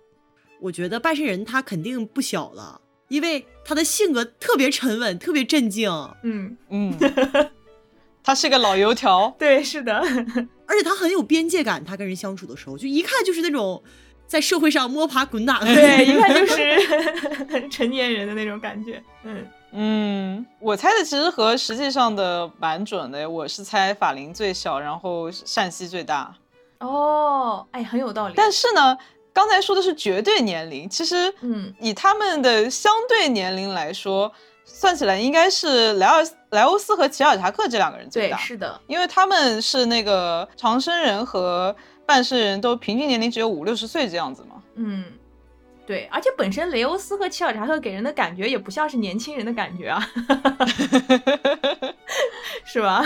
[0.59, 5.91] 我觉得半身人他肯定不小了，因为他的性格特别沉稳，特别镇静。
[6.23, 6.97] 嗯嗯，
[8.23, 9.35] 他是个老油条。
[9.37, 9.99] 对，是的，
[10.65, 11.85] 而且他很有边界感。
[11.85, 13.83] 他跟人相处的时候，就一看就是那种
[14.27, 15.65] 在社会上摸爬滚打的。
[15.73, 19.01] 对， 一看就是成年人的那种感觉。
[19.23, 23.29] 嗯嗯，我猜的其实和实际上的蛮准的。
[23.29, 26.33] 我是猜法林最小，然后善熙最大。
[26.79, 28.33] 哦，哎，很有道理。
[28.35, 28.97] 但是呢，
[29.33, 34.31] 刚才说的是绝对年龄，其实，嗯，以他们的相对年龄来说，
[34.63, 38.37] 算起来应该是莱尔莱欧斯和齐尔查克这两个人最对，大。
[38.37, 41.75] 是的，因为他们是那个长生人和
[42.07, 44.63] 半生人都平均年龄只有五六十岁这样子嘛。
[44.75, 45.03] 嗯，
[45.85, 50.09] 对，而且本身雷欧斯和齐尔查克给人的感觉也不像是年轻人的感觉啊，
[52.65, 53.03] 是吧？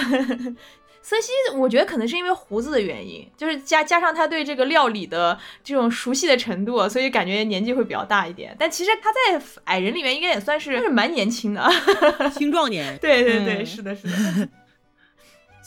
[1.03, 8.55] 瑟西，我觉得可能是因为胡子的原因，就是加加上他对这个料理的这种熟悉的程度，所以感觉年纪会比较大一点。
[8.59, 11.67] 但其实他在矮人里面应该也算是算是蛮年轻的，
[12.37, 12.95] 青壮年。
[12.99, 14.49] 对 对对，嗯是的，是的。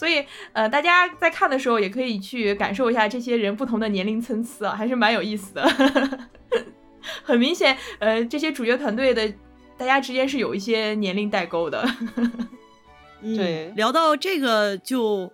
[0.04, 6.28] 所以，呃，大家在看的时候也可以去感受一下这些人不同的年龄参差啊，还是蛮有意思的。
[7.24, 9.26] 很明显，呃，这些主角团队的
[9.78, 11.82] 大家之间是有一些年龄代沟的。
[13.22, 15.32] 嗯 对聊到这个就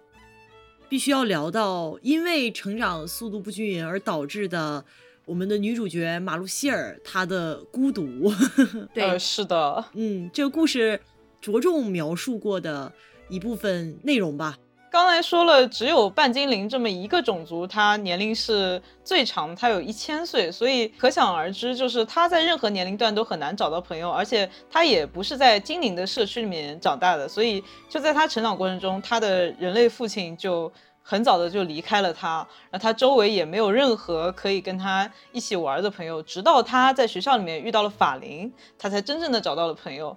[0.88, 4.84] 必须要聊到，因为成长速度不均匀而导致的
[5.24, 8.32] 我们的女主角马路希尔她的孤独。
[8.94, 11.00] 对，呃，是的，嗯，这个故事
[11.40, 12.92] 着重描述过的
[13.30, 14.56] 一部分内容吧。
[14.92, 30.70] 刚才说了，只有半精灵这么一个种族，它年龄是最长，它有一千岁，所以可想而知，就是他在任何年龄段都很难找到朋友，而且他也不是在精灵的社区里面长大的，所以就在他成长过程中，他的人类父亲就
[31.04, 40.16] 很早的就离开了他，然后他周围也没有任何可以跟他一起玩的朋友，直到他在学校里面遇到了法林，他才真正的找到了朋友。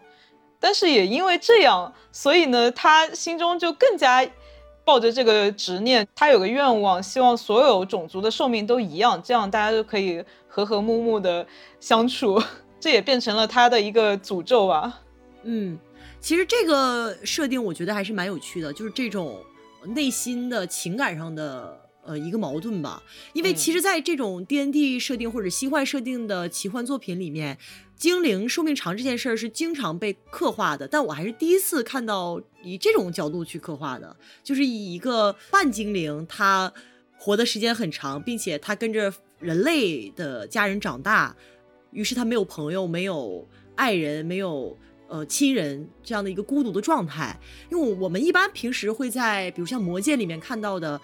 [0.64, 4.26] 但是也因为这样，所以呢，他心中就更加
[4.86, 11.46] 抱着这个执念，他有个愿望，希望所有种族的寿命都一样，这样大家就可以和和睦睦的
[11.82, 12.42] 相处。
[12.80, 15.02] 这也变成了他的一个诅咒吧。
[15.44, 15.78] 嗯，
[16.22, 19.38] 其实这个设定我觉得还是蛮有趣的，就是这种
[19.88, 23.04] 内心的情感上的呃一个矛盾吧。
[23.34, 27.58] 因为嗯其实，在这种 D N D 设定或者西幻设定的奇幻作品里面，
[27.96, 36.72] 精灵寿命长这件事儿是经常被刻画的，但我还是第一次看到以这种角度去刻画的，就是以一个半精灵，他
[37.18, 41.36] 活的时间很长，并且他跟着人类的家人长大，
[41.92, 44.78] 于是他没有朋友，没有爱人，没有
[45.08, 47.40] 呃亲人这样的一个孤独的状态。
[47.72, 51.00] 因为我们一般平时会在比如像魔戒里面看到的。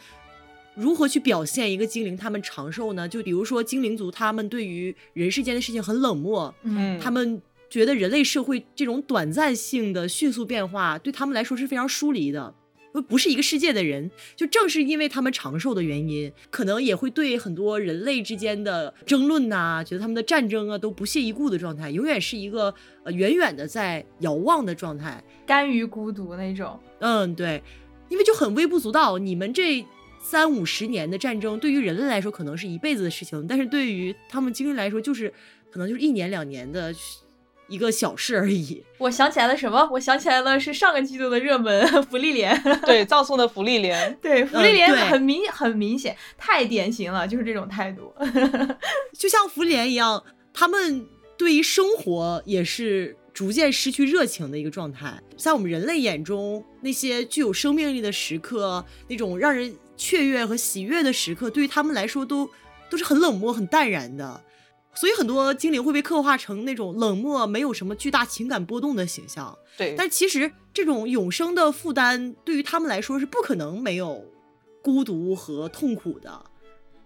[0.80, 3.08] 如何去表现一个精灵他们长寿呢？
[3.08, 12.56] 就比如说精灵族，他们对于人世间的事情很冷漠，嗯他们觉得人类社会这种短暂性的迅速变化对他们来说是非常疏离的，
[12.92, 14.10] 不不是一个世界的人。
[14.36, 22.74] 就正是因为他们长寿的原因，可能也会对很多人类之间的争论呐、觉得他们的战争啊都不屑一顾的状态，永远是一个
[23.04, 25.24] 呃远远的在遥望的状态。
[25.46, 26.80] 甘于孤独那种。
[27.00, 27.62] 嗯，对，
[28.10, 29.20] 因为就很微不足道。
[29.20, 29.86] 你们这
[30.20, 35.34] 三五十年的战争，对于人类来说可能是一辈子的事情，但是对于他们精灵来说，就是
[35.72, 36.94] 可能就是一年两年的
[37.68, 38.84] 一个小事而已。
[38.98, 39.88] 我想起来了什么？
[39.92, 42.60] 我想起来了，是上个季度的热门福利连。
[42.86, 44.14] 对，葬送的福利连。
[44.22, 48.14] 对，福利连很明很明显，太典型了，就是这种态度。
[49.18, 51.08] 就像福利连一样，他们
[51.38, 55.22] 对于生活也是逐渐失去热情的一个状态。
[55.38, 62.50] 在我们人类眼中，那些具有生命力的时刻，那种让人雀跃和喜悦的时刻，对于他们来说都
[62.90, 64.42] 都是很冷漠、很淡然的。
[64.96, 69.56] 所以很多精灵会被刻画成那种冷漠、没有什么巨大情感波动的形象。
[69.78, 74.26] 对，但其实这种永生的负担对于他们来说是不可能没有
[74.82, 76.44] 孤独和痛苦的。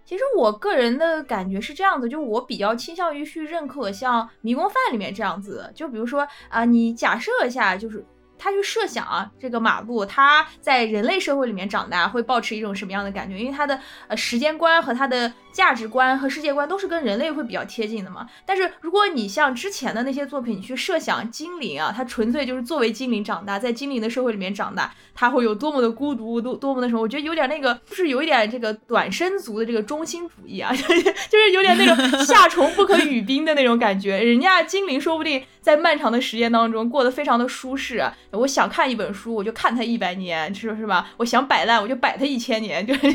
[0.04, 8.04] 其实我个人的感觉是这样子，就我比较倾向于去认可像《迷宫饭》里面这样子，就比如说啊，你假设一下，就是。
[8.44, 13.38] 他去设想啊，这个马路他在人类社会里面长大会保持一种什么样的感觉？
[13.38, 18.28] 因为他的呃时间观和他的价值观和世界观都是跟人类会比较贴近的嘛。
[18.44, 27.00] 但是如果你像之前的那些作品，你去设想精灵啊，它纯粹就是作为精灵长大，在精灵的社会里面长大，它会有多么的孤独，多多么的什么？
[27.00, 34.18] 我觉得有点那个，就是有一点这个短身族的这个中心主义啊， 就是有点那种夏虫不可语冰的那种感觉。
[34.18, 38.04] 人家精灵说不定在漫长的时间当中过得非常的舒适。
[38.32, 41.08] 我想看一本书，我就看它一百年，是是吧？
[41.18, 43.10] 我想摆烂，我就摆它一千年，就就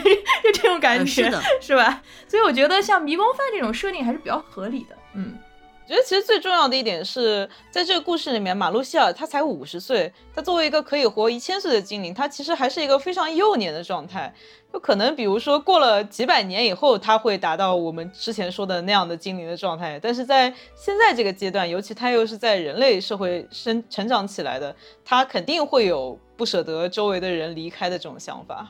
[0.54, 1.30] 这种感觉，
[1.60, 2.02] 是吧？
[2.30, 5.38] 所以我觉得像迷宫饭这种设定还是比较合理的，嗯。
[5.82, 14.32] 我觉得其实最重要的一点是在这个故事里面，马路希尔他才五十岁，他作为一个可以活一千岁的精灵，他其实还是一个非常幼年的状态。
[14.72, 28.70] 就可能比如说过了几百年以后，他会达到我们之前说的那样的精灵的状态，但是在现在这个阶段，尤其他又是在人类社会生成长起来的，他肯定会有不舍得周围的人离开的这种想法。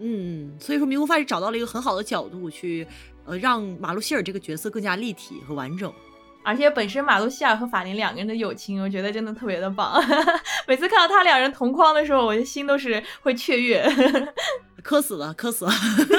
[0.00, 2.86] 嗯，所以说迷宫饭是找到了一个很好的角度去，
[3.26, 5.92] 呃，让马路希尔这个角色更加立体和完整。
[6.42, 10.02] 而且本身马路希尔和法林两个人的友情，我觉得真的特别的棒。
[10.66, 13.86] 每次看到他两人同框的时候，我的心都是会雀跃。
[14.82, 15.70] 磕死了，磕死了。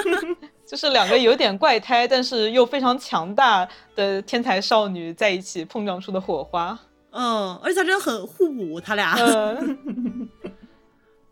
[0.63, 6.77] 就是两个有点怪胎，但是又非常强大的天才少女在一起碰撞出的火花。
[7.09, 9.17] 嗯，而且他真的很互补，他俩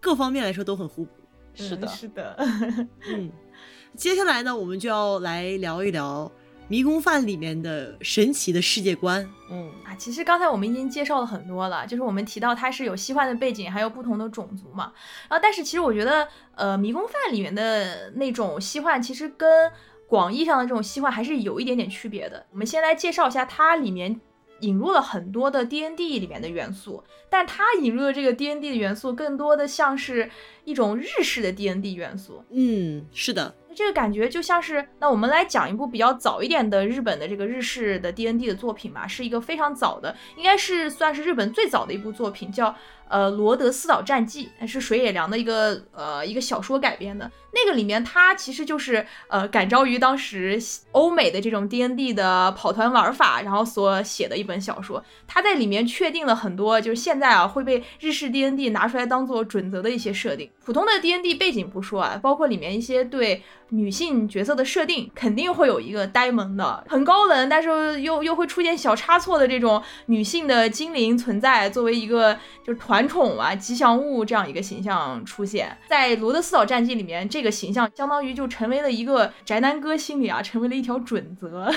[0.02, 1.12] 各方面来说都很互补。
[1.64, 2.36] 是的，是的。
[3.07, 3.32] 嗯，
[3.95, 6.32] 接下来呢，我们就要来聊一聊。
[6.72, 14.93] 迷宫饭里面的神奇的世界观，嗯啊，其实刚才我们已经介绍了很多了，就是我们提到它是有西幻的背景，还有不同的种族嘛，
[15.28, 19.72] 然后但是其实我觉得，呃，迷宫饭里面的那种西幻，其实跟
[20.07, 22.45] 广义上的这种西幻还是有一点点区别的。
[22.51, 24.22] 我们先来介绍一下它里面
[24.62, 30.30] 引入了很多的 D N D 里面的元素，但它引入的这个 D N D 的元素，更多的像是
[30.66, 32.43] 一种日式的 D N D 元素。
[32.49, 33.55] 嗯，是的。
[33.76, 42.76] 这个感觉就像是，那我们来讲一部比较早一点的日本的这个日式的 D N D 的作品吧，是一个非常早的，应该是算是日本最早的一部作品，叫。
[43.10, 55.03] 呃，罗德斯岛战记是水野良的一个呃一个小说改编的，那个里面它其实就是呃感召于当时欧美的这种 D N D 的跑团玩法，然后所写的一本小说。
[55.28, 60.47] 它在里面确定了很多就是现在啊会被日式 D N D 拿出来当做准则的一些设定。
[60.64, 72.99] 普通的 D N D 背景不说啊，包括里面一些对女性角色的设定，肯定会有一个呆萌的、很高冷，但是又又会出现小差错的这种女性的精灵存在，作为一个就是团。
[73.00, 81.72] 团宠啊，吉祥物这样一个形象出现在罗德斯岛战记里面，这个形象相当于就成为了一个宅男哥心里啊，成为了一条准则，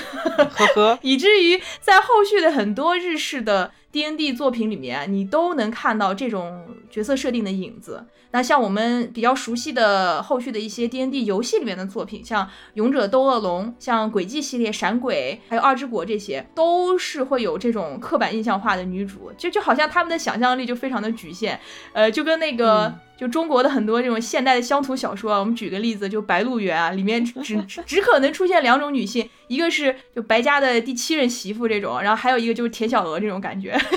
[0.49, 8.03] 呵呵，以至于在后续的很多日式的 D N D 作品里面，你都能看到这种角色设定的影子。
[8.31, 21.59] 那像我们比较熟悉的后续的一些 D N D 游戏里面的作品，像《勇者斗恶龙》、像《轨迹》系列、《闪鬼》还有《二之国》这些，都是会有这种刻板印象化的女主，就就好像他们的想象力就非常的局限，
[21.93, 22.91] 呃，就跟那个
[23.23, 27.55] 就中国的很多这种现代的乡土小说啊，我们举个例子，就《白鹿原》啊，里面只
[27.85, 33.79] 只可能出现两种女性，一个是就白家的第七任媳妇这种，然后还有一个就是田小娥这种感觉。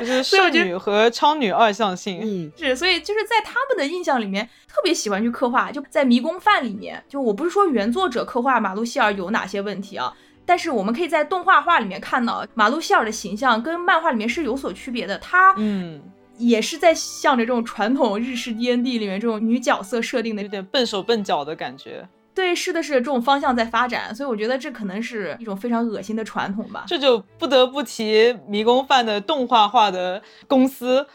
[0.00, 5.70] 就是圣女和超女二象性，嗯， 是，所以就是在他们的印象里面，特别喜欢去刻画。
[5.70, 10.12] 就在《迷宫饭》里面，就我不是说原作者刻画马路希尔有哪些问题啊，
[10.44, 15.18] 但是我们可以在动画画里面看到马路希尔的形象跟漫画里面是有所区别的。
[15.18, 16.00] 他，嗯，
[16.48, 22.08] 也是在向着这种传统日式 D N D 里面这种女角色设定的有点笨手笨脚的感觉。
[22.34, 26.84] 对，是的，是这种方向在发展，所以我觉得这可能是一种非常恶心的传统吧。
[26.86, 31.06] 这就不得不提迷宫饭的动画化的公司，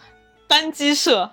[0.48, 1.32] 单机社。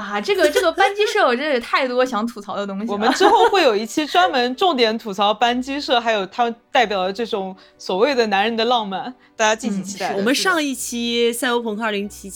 [0.00, 2.92] 啊，这个这个班机社，我真是太多想吐槽的东西了。
[2.92, 10.14] 我们之后 会有一期专门重点吐槽班机社，还有它代表的这种所谓的男人的浪漫，大家敬请期待。
[10.14, 12.28] 我们上一期《赛博朋克2077》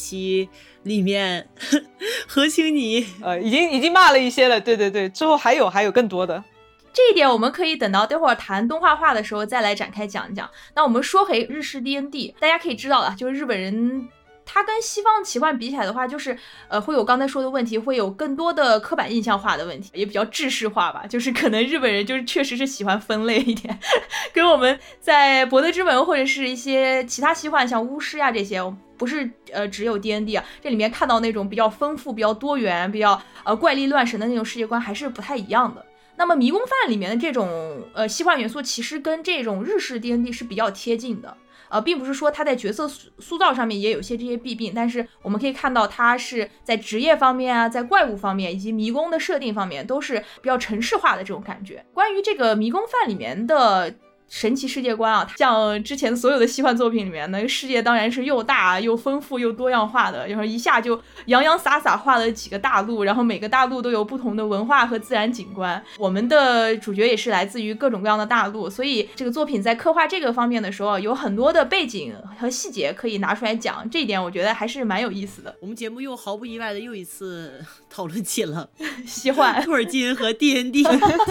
[0.82, 1.48] 里面，
[2.28, 6.44] 何青你呃已经已经骂了一些了，对对对，之后还有还有更多的。
[6.92, 10.48] 这一点我们可以等到待会儿谈动画化的时候再来展开讲一讲。
[10.74, 14.08] 那我们说回日式 D N D，大家可以知道了，就是日本人。
[14.47, 16.36] 它跟西方奇幻比起来的话，就是
[16.68, 21.07] 呃会有刚才说的问题，会有更多的刻板印象化的问题，也比较制式化吧。
[21.07, 23.78] 就是可能日本人就是确实是喜欢分类一点，
[24.32, 28.61] 跟我们在博德之门或者是一些其他奇幻像巫师呀这些，
[28.97, 35.84] 不是呃只有 D N D 啊，这里面看到那种比较丰富、比较多元、比较呃怪力乱神的那种世界观还是不太一样的。
[36.16, 37.49] 那么迷宫饭里面的这种
[37.92, 41.36] 呃西幻元素，其实跟这种日式 D N D 是比较贴近的。
[41.75, 51.85] 呃，并不是说他在角色塑塑造上面也有些这些弊病，但是我们可以看到他是在职业方面啊，在怪物方面以及迷宫的设定方面都是比较城市化的这种感觉。
[51.93, 53.93] 关于这个迷宫饭里面的。
[54.35, 65.80] 神奇世界观啊，像之前所有的西幻作品里面，那个世界当然是又大又丰富又多样化的，然后一下就洋洋洒洒画了几个大陆，然后每个大陆都有不同的文化和自然景观。
[65.97, 75.55] 我们的主角也是来自于各种各样的大陆，所以这个作品在刻画这个方面的时候，有很多的背景和细节可以拿出来讲，这一点我觉得还是蛮有意思的。
[75.61, 78.68] 我们节目又毫不意外的又一次讨论起了
[79.07, 80.82] 西幻、托尔金和 D N D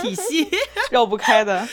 [0.01, 0.47] 体系，
[0.89, 1.67] 绕不开的。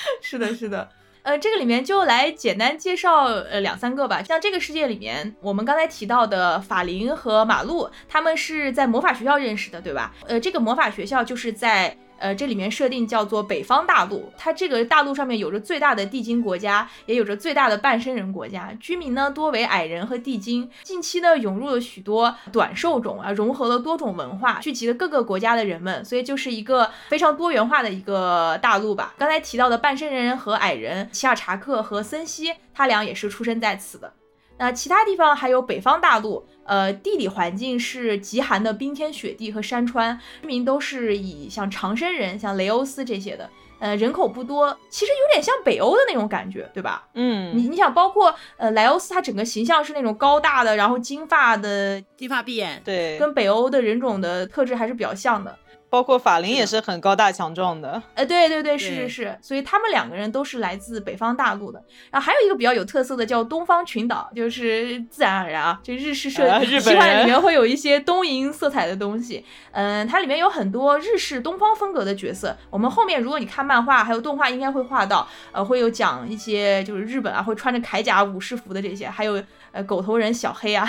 [0.22, 0.88] 是的，是的，
[1.22, 4.22] 呃，这个里面就来简单介绍呃两三个吧。
[4.22, 10.14] 像这个世界里面，我们刚才提到的法林和马路，他们是在魔法学校认识的，对吧？
[10.26, 11.96] 呃，这个魔法学校就是在。
[12.18, 20.68] 呃，这里面设定叫做北方大陆，它这个大陆上面有着最大的地精国家，也有着最大的半身人国家，居民呢多为矮人和地精。
[20.82, 29.14] 近期呢涌入了许多短兽种啊，融合了多种文化，聚集了各个国家的人们，所以就是一个非常多元化的一个大陆吧。
[29.16, 34.12] 刚才提到的半身人和矮人，齐尔查克和森西，他俩也是出生在此的。
[34.58, 43.48] 那其他地方还有北方大陆，呃，地理环境是极寒的冰天雪地和山川，居民都是以像长生人、像雷欧斯这些的，
[43.78, 47.06] 呃，人口不多，其实有点像北欧的那种感觉，对吧？
[47.14, 55.56] 嗯，你你想，包括呃莱欧斯，他整个形象是那种高大的，然后金发的，金发碧眼，对，跟北欧的人种的特质还是比较像的。
[55.90, 61.82] 包括法林也是很高大强壮的，呃，对对对，是是是，所以他们两个人都是来自北方大陆的。
[62.10, 69.44] 然后还有一个比较有特色的叫东方群岛，就是自然而然啊，这日式设计，奇幻里面会有一些东瀛色彩的东西。
[69.72, 72.56] 嗯，它里面有很多日式东方风格的角色。
[72.68, 80.86] 我们后面如果你看漫画还有动画，应该会画到，呃，会有讲一些就是日本啊会穿着铠甲武士服的这些，还有呃狗头人小黑啊，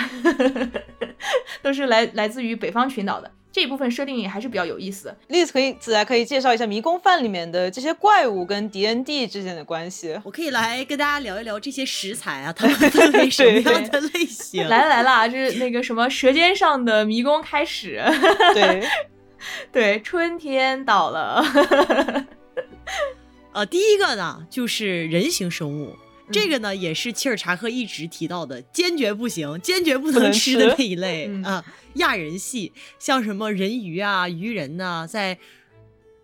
[1.62, 3.30] 都是来来自于北方群岛的。
[3.52, 5.16] 这一部分设定也还是比较有意思的。
[5.28, 10.18] 例子可以，子来可以介绍一下《迷宫饭》里面的这些怪物跟 D N D 之间的关系。
[10.24, 14.68] 我可以来跟大家聊一聊这些食材啊，它们分为 什么样的类型？
[14.68, 18.02] 来了来啦，这是那个什么《舌尖上的迷宫》开始。
[18.54, 18.82] 对
[19.72, 21.44] 对，春天到了。
[23.52, 25.96] 呃，第一个呢，就是人形生物。
[26.32, 31.64] 这个呢，也是切尔查克一直提到的，坚决不行，坚决不能吃的那一类啊，
[31.94, 35.38] 亚人系，像什么人鱼啊、鱼人呐，在，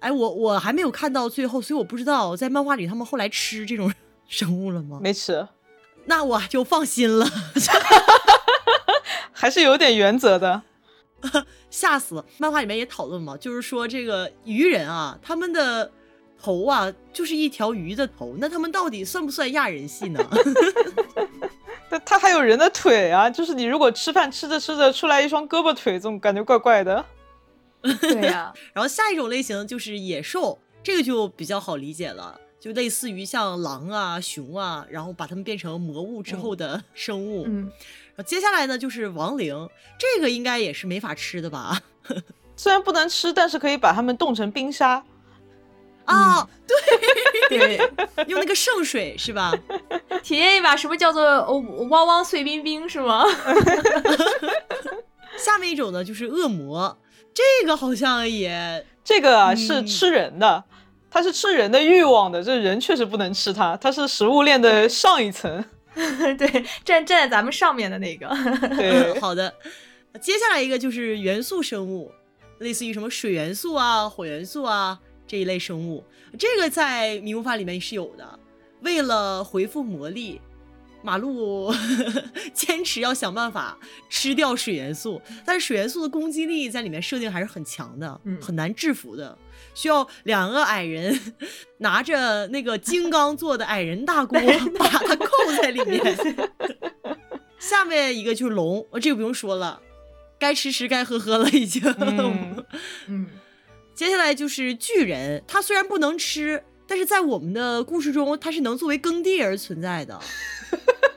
[0.00, 3.92] 哎，我我还没有看到最后，所以我不知道在漫画里他们后来吃这种
[4.28, 5.00] 生物了吗？
[5.02, 5.46] 没吃，
[6.04, 7.28] 那我就放心了，
[9.32, 10.62] 还是有点原则的，
[11.68, 12.24] 吓死了。
[12.38, 15.90] 漫画里面也讨论嘛，就是说这个鱼人啊，他们的。
[16.40, 20.20] 头啊，就是一条鱼的头，那他们到底算不算亚人系呢？
[21.88, 27.04] 但他还有人的腿啊，就是你如果吃饭吃着吃着出来一双胳膊腿，总感觉怪怪的。
[27.82, 37.44] 对呀， 然后下一种类型就是野兽，这个就比较好理解了，就类似于像狼啊、熊啊，然后把它们变成魔物之后的生物。
[37.46, 37.70] 嗯，
[38.16, 39.68] 然后接下来呢就是亡灵，
[39.98, 41.80] 这个应该也是没法吃的吧？
[42.56, 45.04] 虽然不能吃，但是可以把它们冻成冰沙。
[46.06, 46.48] 啊，
[47.48, 47.90] 对对，
[48.26, 49.52] 用那个圣水是吧？
[50.22, 51.22] 体验一把什么叫做
[51.90, 53.24] 汪汪碎冰冰是吗？
[55.36, 56.98] 下面一种呢就是恶魔，
[57.34, 60.64] 这个好像也这个是吃人的，
[61.10, 65.64] 它是吃人的欲望的，这人确实不能吃它，它是食物链的上一层。
[66.38, 68.28] 对，站站在咱们上面的那个。
[68.76, 69.52] 对， 好的。
[70.20, 72.12] 接下来一个就是元素生物，
[72.58, 74.98] 类似于什么水元素啊、火元素啊。
[75.26, 76.04] 这一类生物，
[76.38, 78.38] 这个在迷雾法里面是有的。
[78.82, 80.40] 为了回复魔力，
[81.02, 81.72] 马路
[82.52, 89.36] 坚持要想办法吃掉水元素，但是水元素的攻击力在里面设定还是很强的，嗯很难制服的。
[89.74, 91.18] 需要两个矮人
[91.78, 94.38] 拿着那个金刚做的矮人大 锅，
[94.78, 95.26] 把它扣
[95.60, 96.16] 在里面。
[97.58, 99.80] 下面一个就是龙，呃这个不用说了，
[100.38, 101.82] 该吃吃该喝喝了已经。
[101.98, 102.64] 嗯
[103.08, 103.26] 嗯，
[103.96, 110.20] 接下来就是巨人，他虽然不能吃，但是在我们的故事中，他是能作为耕地而存在的。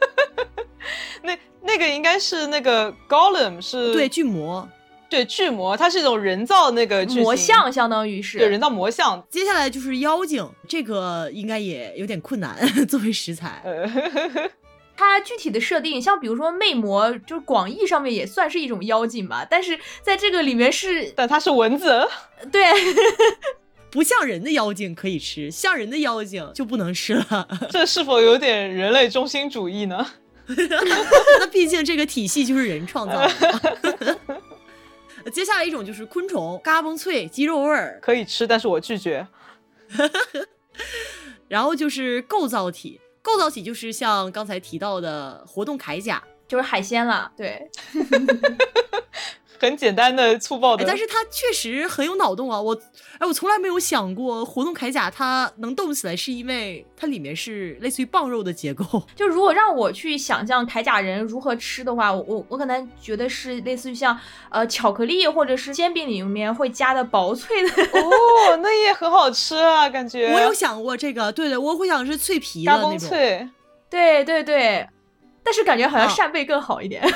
[1.22, 4.68] 那那个应该是那个 Golem 是对，巨魔。
[5.10, 9.26] 对巨魔，它是一种人造那个巨魔型像相当于是对人造魔像。
[9.28, 12.56] 接下来就是妖精，这个应该也有点困难
[12.88, 13.64] 作为食材。
[15.00, 22.06] 呃，它具体的设定，像比如说魅魔，就是广义上面也算是一种妖精吧，但是在这个里面是，但它是蚊子，
[22.52, 22.66] 对，
[23.89, 27.47] 不像人的妖精可以吃，像人的妖精就不能吃了。
[27.70, 30.06] 这是否有点人类中心主义呢？
[31.39, 34.20] 那毕竟这个体系就是人创造的。
[35.32, 39.28] 接下来一种就是昆虫，嘎嘣脆，鸡肉味儿，可以吃，但是我拒绝。
[41.47, 47.70] 然后就是构造体，构造体就是像刚才提到的活动铠甲，就是海鲜了，对，
[49.60, 52.62] 很简单的、粗暴的，哎，但是它确实很有脑洞啊！
[52.62, 52.74] 我，
[53.18, 58.86] 哎，我从来没有想过活动铠甲它能动起来，是因为它里面是类似于棒肉的结构。
[59.16, 64.18] 就如果让我去想象铠甲人如何吃的话，我我我可能觉得是类似于像
[64.49, 70.32] 呃巧克力或者是煎饼里面会加的薄脆的哦，那也很好吃啊，感觉。
[70.34, 72.93] 我有想过这个，对对，我会想是脆皮的嘎那种。
[72.93, 73.49] 嘣脆，
[73.89, 74.88] 对对对，
[75.43, 77.03] 但是感觉好像啊扇贝更好一点。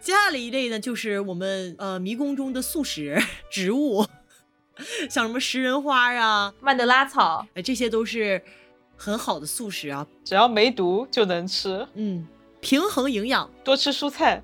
[0.00, 3.18] 接下来一类呢，就是我们呃迷宫中的素食
[3.50, 4.06] 植物，
[5.10, 8.42] 像什么食人花啊，曼德拉草，哎，这些都是
[8.96, 10.06] 很好的素食啊。
[10.24, 12.26] 只要没毒就能吃，嗯，
[12.60, 13.50] 平衡营养。
[13.62, 14.42] 多吃蔬菜，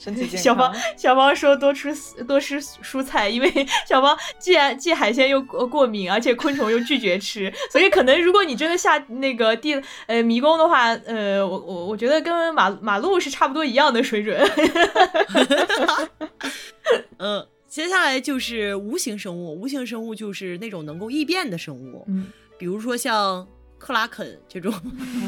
[0.00, 0.42] 身体健康。
[0.42, 1.94] 小芳小芳说多吃
[2.26, 3.50] 多吃蔬菜，因为
[3.86, 14.40] 小芳既然既海鲜又过过敏，而且昆虫又拒绝吃，所以可能如果你真的下那个地呃迷宫的话，呃，我我我觉得跟马马路是差不多一样的水准。
[17.18, 22.28] 嗯，接下来就是无形生物，无形生物就是那种能够异变的生物，嗯，
[22.58, 23.46] 比如说像
[23.78, 24.72] 克拉肯这种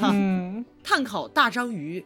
[0.02, 2.04] 嗯， 碳烤大章鱼，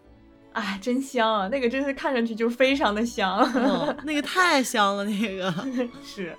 [0.56, 1.48] 哎，真香啊！
[1.48, 3.38] 那个真是看上去就非常的香。
[3.38, 5.52] 哦，那个太香了，那个。
[6.02, 6.34] 是，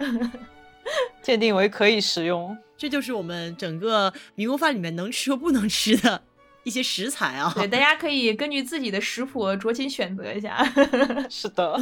[1.22, 2.58] 鉴定为可以食用。
[2.76, 6.24] 这就是我们整个迷宫饭里面能吃和不能吃的
[6.64, 7.54] 一些食材啊。
[7.56, 10.68] 对， 大家可以根据自己的食谱酌情选择一下。
[11.30, 11.80] 是的，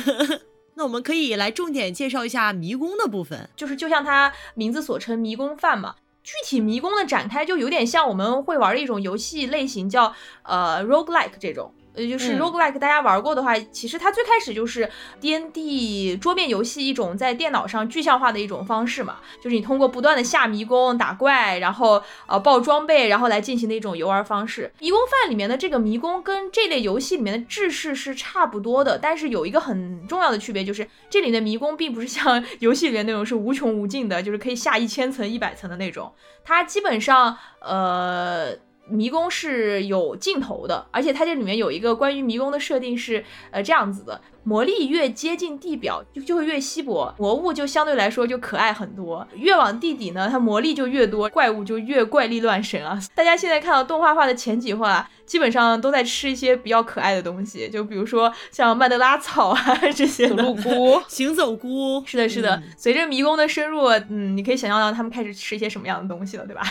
[0.73, 3.49] 那我们可以来重点介绍一下迷宫的部分。
[3.55, 5.95] 就是就像它名字所称，迷宫饭嘛。
[6.21, 10.13] 具体迷宫的展开就有点像我们会玩的一种游戏类型，叫
[10.43, 11.73] 呃 roguelike 这种。
[11.95, 14.89] 呃，就是嗯 roguelike，大家玩过的话，其实它最开始就是
[15.19, 24.71] D N D 桌面游戏一种在电脑上具象化的一种方式嘛，就是你通过不断的下迷宫、打怪，然后呃爆装备，然后来进行的一种游玩方式。
[24.79, 38.64] 迷宫饭里面的这个迷宫跟这类游戏里面的制式是差不多的，但是有一个很重要的区别，就是这里的迷宫并不是像 游戏里面那种是无穷无尽的，就是可以下一千层、一百层的那种，它基本上呃。
[38.87, 49.27] 迷宫是有尽头的，而且它这里面有一个关于迷宫的设定是，呃，这样子的：魔力越接近地表，就就会越稀薄，魔物就相对来说就可爱很多。
[49.35, 52.97] 越往地底呢，它魔力就越多，怪物就越怪力乱神啊。
[53.13, 60.35] 大家现在看到动画化的前几话，基本上都在吃一些比较可爱的东西，就比如说像曼德拉草啊 这些的。
[60.35, 62.55] 土露菇， 行走菇是的，是的。
[62.55, 66.61] 嗯随着迷宫的深入，嗯，你可以想象到他们开始吃一些什么样的东西了，对吧？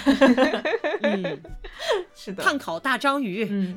[1.03, 1.41] 嗯，
[2.15, 2.43] 是的。
[2.43, 3.77] 碳烤大章鱼，嗯，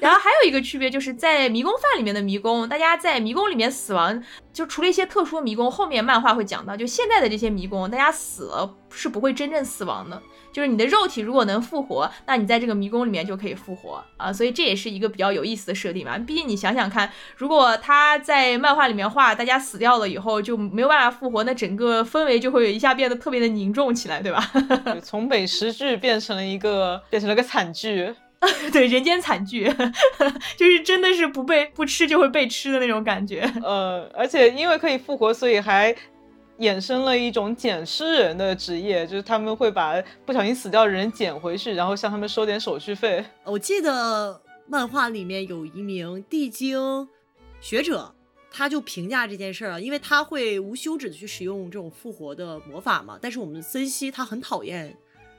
[0.00, 16.16] 然后还有一个区别就是在迷宫饭里面的迷宫，大家在在迷宫里面死亡，就除了一些特殊迷宫，后面漫画会讲到，就现在的这些迷宫，大家死了是不会真正死亡的，就是你的肉体如果能复活，那你在这个迷宫里面就可以复活啊，所以这也是一个比较有意思的设定嘛。
[16.18, 24.50] 毕竟你想想看，如果他在漫画里面画大家死掉了以后就没有办法复活，那整个氛围就会一下变得特别的凝重起来，对吧？
[25.02, 28.14] 从美食剧变成了一个变成了个惨剧。
[28.72, 29.70] 对，人间惨剧，
[30.56, 33.40] 就是真的是不被不吃就会被吃的那种感觉。
[33.62, 35.94] 呃，而且因为可以复活，所以还
[36.58, 43.24] 衍生了一种捡尸人的职业，就是他们会把不小心死掉的人捡回去，然后向他们收点手续费。
[43.44, 47.06] 我记得漫画里面有一名地精
[47.60, 48.14] 学者，
[48.50, 54.96] 他就评价这件事儿啊，因为他会无休止的去使用这种复活的魔法嘛，但是我们森西他很讨厌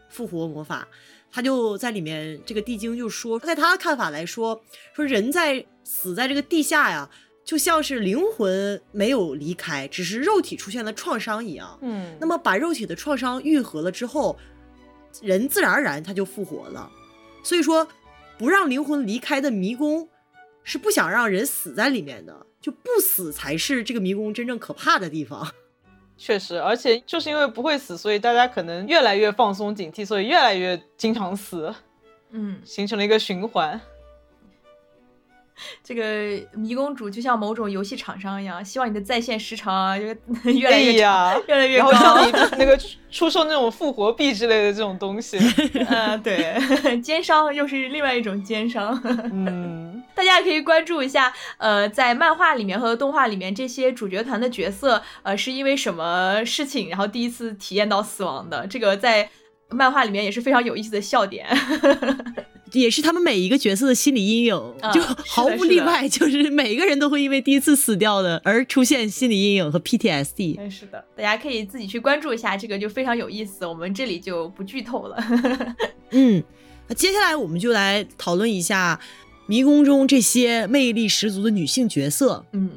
[0.08, 0.88] 复活魔法，
[1.32, 4.62] 他就在里面这个地精就说，在他的看法来说，
[4.94, 7.10] 说人在死在这个地下呀，
[7.46, 11.80] 就像是灵魂没有离开，只是肉体出现了创伤一样。
[11.82, 14.38] 嗯，那么把肉体的创伤愈合了之后，
[15.22, 16.92] 人自然而然他就复活了。
[17.44, 17.88] 所以说，
[18.38, 20.10] 不让灵魂离开的迷宫，
[20.64, 25.52] 是不想让人死在里面的，就不死才是这个迷宫真正可怕的地方。
[26.24, 31.74] 确实，而且就是因为不会死，所以大家可能越来越放松警惕，所以越来越经常死，
[32.30, 33.82] 嗯， 形成了一个循环。
[35.84, 40.06] 这个迷宫主就像某种游戏厂商一样，希望你的在线时长啊，就
[40.52, 41.92] 越来越长，越来越高。
[41.92, 45.40] 然后像你 那个出售那种复活币之类的这种东西，
[45.90, 49.00] 嗯，对，奸商又是另外一种奸商。
[49.32, 49.91] 嗯，
[50.22, 58.68] 大家可以关注一下，呃，在漫画里面和动画里面这些主角团的角色，呃，是因为什么事情，然后第一次体验到死亡的？
[58.68, 59.28] 这个在
[59.70, 61.48] 漫画里面也是非常有意思的笑点。
[62.74, 64.56] 也是他们每一个角色的心理阴影，
[64.94, 70.70] 就毫无例外， 就是每一个人都会因为第一次死掉的而出现心理阴影和 PTSD。
[70.70, 75.18] 是的，大家可以自己去关注一下，这个就非常有意思，我们这里就不剧透了。
[76.12, 76.42] 嗯，
[76.88, 78.98] 那接下来我们就来讨论一下
[79.52, 82.45] 迷宫中这些魅力十足的女性角色。
[82.54, 82.70] 嗯。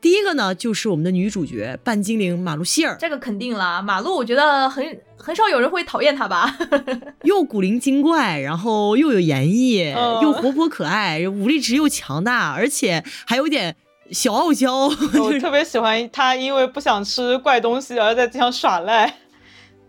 [0.00, 2.96] 第一个呢，就是我们的女主角半精灵马露希尔。
[2.98, 6.56] 这个肯定了，马路，我觉得很很少有人会讨厌她吧？
[7.24, 13.76] 又古灵精怪，然后又有演绎，又活泼可爱，武力值又强大，而且还有点
[14.10, 14.86] 小傲娇。
[14.86, 19.04] 我 特别喜欢她，因为不想吃怪东西而在地上耍赖。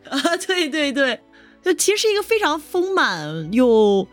[0.10, 1.22] 啊，对对对，
[1.64, 4.06] 就其实是一个非常丰满又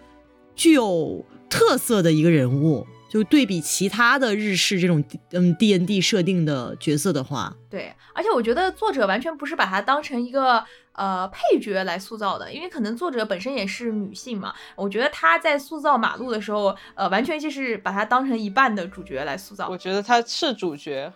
[0.57, 2.85] 具有特色的一个人物。
[3.09, 14.53] 就对比其他的日式这种嗯 D N D 设定的角色的话，对，而且我觉得作者完全不是把它当成一个呃配角来塑造的，因为可能作者本身也是女性嘛。
[14.75, 19.69] 我觉得她在塑造马路的时候，呃，完全就是把它当成一半的主角来塑造。
[19.69, 21.11] 我觉得她是主角。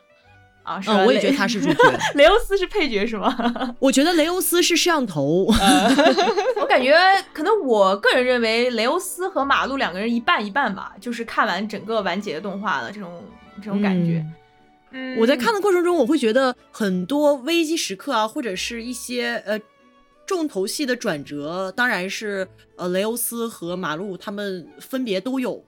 [0.70, 1.78] 啊，嗯，我也觉得他是主角，
[2.14, 3.34] 雷欧斯是配角是吗？
[3.80, 5.46] 我觉得雷欧斯是摄像头。
[6.60, 6.96] 我感觉
[7.32, 13.22] 可能我个人认为雷欧斯和马路两个人一半一半吧，就是看完整个完结的动画的这种
[13.56, 14.24] 这种感觉。
[14.92, 19.58] 嗯，我在看的过程中，我会觉得很多危机时刻啊，或者是一些呃
[20.26, 22.46] 重头戏的转折，当然是
[22.76, 25.64] 呃雷欧斯和马路他们分别都有。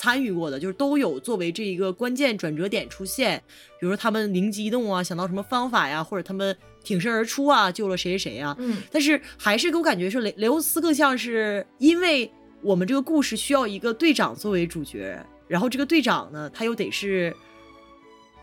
[0.00, 3.36] 参与过的就是都有作为这一个关键转折点出现，
[3.78, 8.56] 比如说他们灵机一动啊，想到什么方法呀，或者他们挺身而出啊，救了谁谁谁啊。
[8.58, 12.32] 嗯，但是还是给我感觉是雷雷欧斯更像是因为
[12.62, 17.36] 我们这个故事需要一个队长作为主角，然后这个队长呢他又得是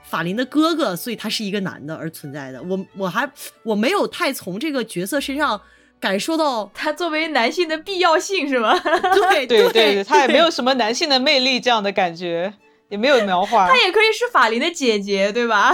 [0.03, 2.61] 法林的哥哥，所以他是一个男的而存在的。
[2.61, 3.27] 我我还
[3.63, 5.59] 我没有太从这个角色身上。
[5.99, 8.77] 感受到他作为男性的必要性是吗？
[9.31, 12.53] 对对对，他也没有什么男性的魅力这样的感觉，
[12.89, 13.67] 也没有描画。
[13.67, 15.73] 他也可以是法林的姐姐，对吧？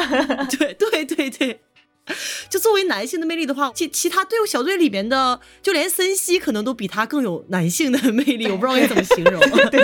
[0.57, 1.59] 对对对对。
[2.49, 9.39] 就作为男性的魅力的话，其其他队伍小队里面的，就连森西可能都比他更有男性的魅力，我不知道该怎么形容。
[9.71, 9.81] 对，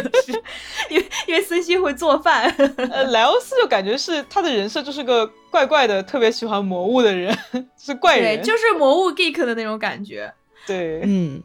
[0.90, 2.50] 因为因为森西会做饭。
[2.92, 7.38] 呃，莱欧斯就感觉是他的人设就是个怪怪的，特别喜欢魔物的人，
[7.80, 10.34] 是怪人，就是魔物 geek 的那种感觉。
[10.68, 11.42] 对，嗯。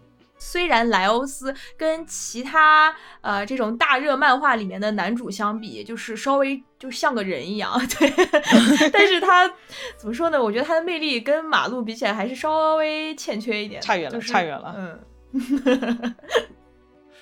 [0.47, 8.13] 虽然莱欧斯跟其他呃这种大热漫画里面的男主相比，就是稍微就像个人一样， 对，
[8.93, 9.51] 但是他
[9.97, 10.41] 怎么说呢？
[10.41, 15.01] 我觉得他的魅力跟马路比起来还是稍微欠缺一点，差远了，差远了。
[15.33, 16.15] 嗯，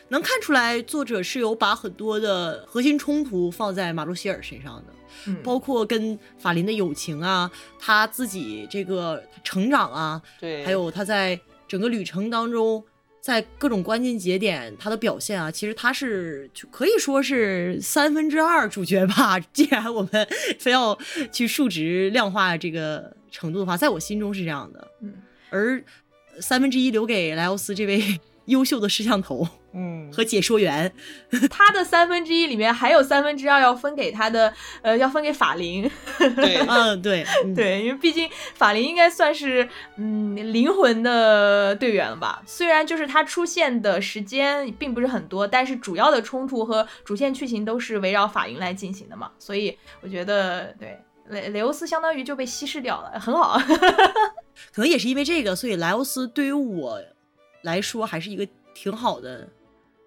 [0.08, 7.48] 能看出来作者是有把很多的核心冲突放在马路希尔身上的，包括跟法林的友情啊，
[7.78, 12.84] 他自己这个成长啊，对，还有他在整个旅程当中。
[13.22, 19.38] 在各种关键节点，他的表现啊，其实他是可以说是三分之二主角吧。
[19.54, 20.98] 既然我们 非要
[21.30, 24.88] 去数值量化这个程度的话，在我心中是这样的。
[25.02, 25.14] 嗯，
[25.50, 25.80] 而
[26.40, 28.02] 三分之一留给莱奥斯这位
[28.46, 29.46] 优秀的摄像头。
[29.74, 30.92] 嗯，和解说员，
[31.48, 35.90] 他的三分之一里面还有三分之二要分给他的，呃，要分给法林。
[36.36, 37.24] 对， 嗯，对，
[37.56, 39.66] 对，因为毕竟法林应该算是
[39.96, 42.42] 嗯灵魂的队员了吧。
[42.44, 49.30] 虽然就是他出现的时间并不是很多，但是主要的冲突和主线剧情都是围绕法林来进行的嘛。
[49.38, 50.98] 所以我觉得，对
[51.30, 53.58] 雷雷欧斯相当于就被稀释掉了，很好。
[54.70, 57.00] 可能也是因为这个，所以莱欧斯对于我
[57.62, 59.48] 来说还是一个挺好的。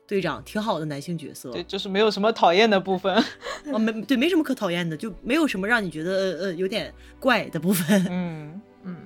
[0.08, 3.12] 队长挺好的男性角色，对，就是没有什么讨厌的部分，
[3.74, 8.06] 哦，没对，没什么可讨厌的，就没有什么让你觉得呃有点怪的部分。
[8.08, 8.98] 嗯嗯，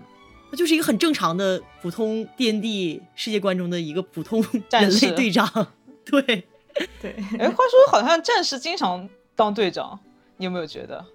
[0.52, 5.47] 那就是一个很正常的普通 D N D 世界观中的一个普通人战士类队长。
[6.04, 6.22] 对，
[7.02, 9.97] 对，哎，话说好像战士经常当队长，
[10.36, 11.06] 你有没有觉得？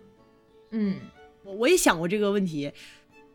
[0.70, 0.96] 嗯，
[1.42, 2.72] 我我也想过这个问题，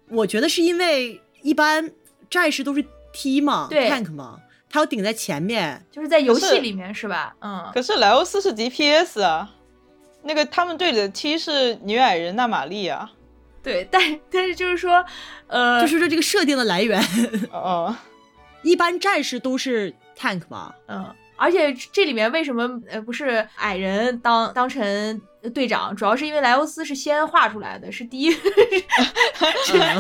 [0.08, 1.92] 我觉得是因为一般
[2.28, 4.40] 战士都是 T 嘛对，tank 嘛，
[4.70, 5.86] 他要顶在前面。
[5.92, 7.36] 就是在游戏里面是吧？
[7.42, 9.50] 嗯，可是莱欧斯是 DPS 啊，
[10.24, 13.12] 那个他们队里的 T 是女矮人娜玛丽啊。
[13.62, 15.04] 对，但但是就是说，
[15.48, 17.02] 呃，就是说这个设定的来源，
[17.52, 17.96] 哦，
[18.64, 25.22] 一般战士都是 tank 嘛，嗯，而且这里面为什么呃不是矮人当当成
[25.54, 28.42] 队长，主要是因为莱欧斯是先画出来的，是第一 是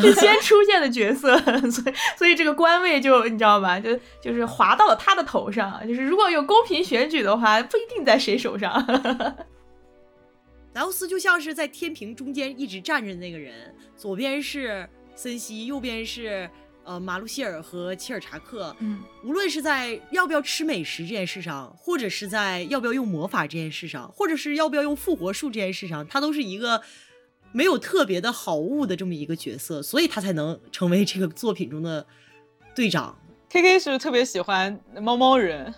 [0.01, 1.37] 是先出现的角色，
[1.71, 5.81] 所以所以这个官位就你知道吧，就就是划到了他的头上。
[5.87, 8.75] 就是如果有公平选举的话，不一定在谁手上。
[10.73, 16.49] 莱欧斯就像是在天平中间一直站着的那个人，左边是森西，右边是
[16.89, 18.75] 呃马路希尔和切尔查克。
[18.79, 26.81] 嗯，无论是在要不要吃美食这件事上，或者是在要不要用魔法这件事上，或者是要不要用复活术这件事上，他都是一个
[27.51, 32.07] 没有特别的好物的这么一个角色，所以他才能成为这个作品中的
[32.75, 33.15] 队长。
[33.51, 35.71] K K 是不是特别喜欢猫猫人？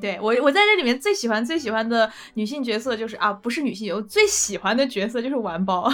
[0.00, 5.88] 对我我在这里面最喜欢最喜欢的女性角色就是啊，不是女性，我最喜欢的角色就是玩包。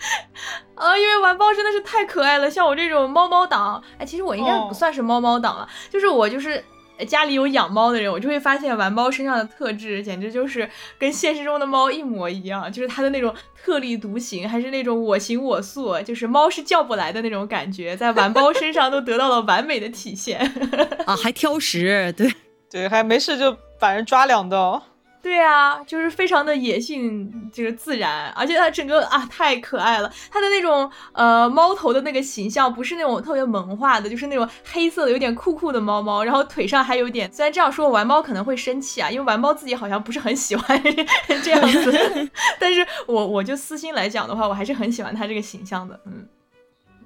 [0.74, 6.64] 啊，因为玩包真的是太可爱了，像我这种猫猫党，哎，其实我应该哦不算是猫猫党了，就是我就是
[6.98, 20.40] 呃家里有养猫的人，我就会发现玩包身上的特质简直就是跟现实中的猫一模一样，就是它的那种特立独行，还是那种我行我素，就是猫是叫不来的那种感觉，在玩包身上都得到了完美的体现。
[21.06, 22.32] 啊，还挑食，对，
[22.70, 24.82] 对，还没事就把人抓两刀。
[25.22, 30.10] 对啊，就是非常的野性，就是自然，而且它整个啊太可爱了。
[30.30, 40.82] 它的那种呃猫头的那个形象，不是那种特别萌化的，就是那种黑色的有点酷酷的猫猫，然后腿上还有点，虽然这样说玩猫可能会生气啊，因为玩猫自己好像不是很喜欢
[41.44, 46.26] 这样子， 但是我我就私心来讲的话，我还是很喜欢它这个形象的，嗯，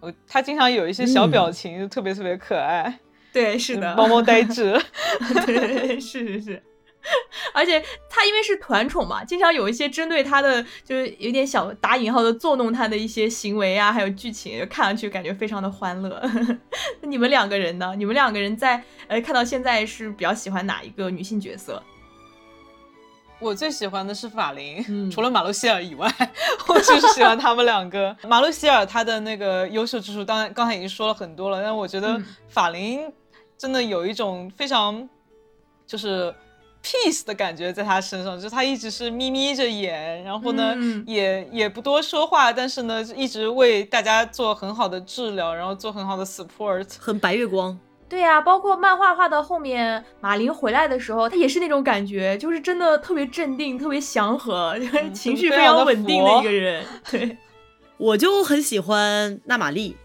[0.01, 3.01] 我它经常有一些小表情，就特别特别可爱，
[3.33, 4.81] 对，是的，猫猫呆 滞。
[5.47, 6.63] 对，是是是。
[7.53, 16.21] 而且他因为是团宠嘛，经常有一些针对他的，就是有点小打引号的作弄他的一些行为啊，还有剧情，就看上去感觉非常的欢乐。
[17.01, 17.95] 那你们两个人呢？
[17.97, 21.83] 你们两个人在呃看到现在是比较喜欢哪一个女性角色？
[23.41, 26.11] 我最喜欢的是法琳，嗯除了马路希尔以外，
[26.69, 28.17] 我就是喜欢他们两个。
[28.27, 33.13] 马路希尔他的那个优秀之处，当然刚才已经说了很多了，但我觉得嗯法琳
[33.59, 35.07] 真的有一种非常
[35.87, 36.35] 就是
[36.85, 46.87] peace 的感觉在他身上，就是他一直是眯眯着眼，然后呢、嗯也也不多说话，但是呢一直为大家做很好的治疗，然后做很好的 support。
[46.99, 47.79] 很白月光。
[48.07, 56.85] 对呀、包括漫画画到后面，马林回来的时候，他也是那种感觉，就是真的特别镇定、特别祥和，就是情绪非非常的稳定的一个人。
[57.11, 57.37] 对，
[57.97, 59.97] 我就很喜欢纳玛丽，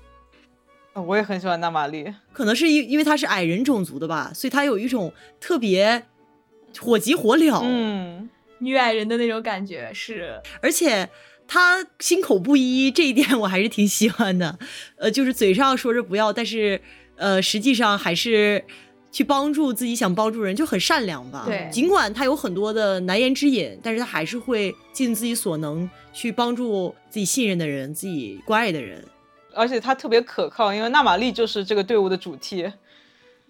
[0.94, 6.06] 呃我也很喜欢纳玛丽，可能是因因为她是矮人种族的吧，所以她有一种特别
[6.78, 11.10] 火急火燎，嗯，女矮人的那种感觉是，而且
[11.48, 14.60] 他心口不一，这一点我还是挺喜欢的。
[14.98, 16.80] 呃，就是嘴上说着不要，但是
[17.16, 18.64] 呃，实际上还是
[19.12, 21.44] 去帮助自己想帮助人，就很善良吧。
[21.48, 29.04] 对尽管他有很多的难言之隐，但是他还是会尽自己所能去帮助自己信任的人、自己关爱的人。
[29.56, 32.72] 而且他特别可靠，因为娜玛丽就是这个队伍的主 T。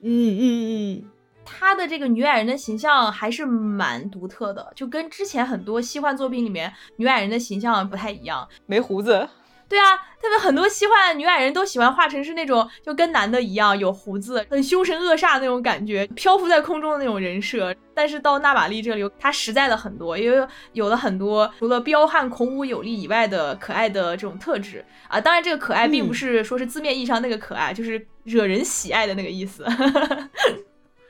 [0.02, 1.04] 嗯嗯嗯，
[1.50, 8.48] 她的这个女矮人的形象还是蛮独特的，就跟之前很多西幻作品里面女矮人的形象不太一样。
[8.68, 9.28] 没胡子，
[9.68, 17.76] 对啊，他们很多西幻女矮人都喜欢画成是那种就跟男的一样有胡子、很凶神恶煞那种感觉，漂浮在空中的那种人设。
[17.94, 25.20] 但是到纳瓦利这里，她实在了很多，因为有了很多除了彪悍、孔武有力以外的可爱的这种特质啊。
[25.20, 29.66] 当然，这个可爱并不是说是字面意义上那个可爱，就是惹人喜爱的那个意思。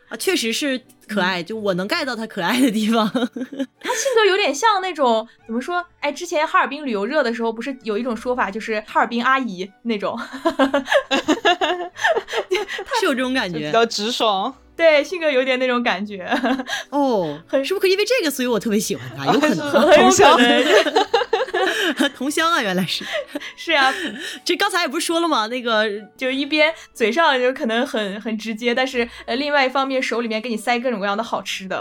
[0.09, 3.07] 啊，确实是可爱，就我能 get 到他可爱的地方。
[3.13, 5.85] 他性格有点像那种怎么说？
[5.99, 10.19] 哎，之前哈尔滨旅游热的时候，不是有一种说法，就是哈尔滨阿姨那种。
[12.99, 14.53] 是有这种感觉比较直爽。
[14.79, 16.25] 对，性格有点那种感觉，
[16.89, 19.25] 哦，很是不是因为这个，所以我特别喜欢他？
[19.25, 20.65] 有可能很有可同乡能。
[22.15, 23.03] 同乡啊，原来是。
[23.57, 23.93] 是啊、
[24.45, 25.47] 这刚才也不是说了吗？
[25.47, 31.77] 那个就一边嘴上就可能很很直接，但是呃，另外一方面手里面给你塞各种各样的好吃的。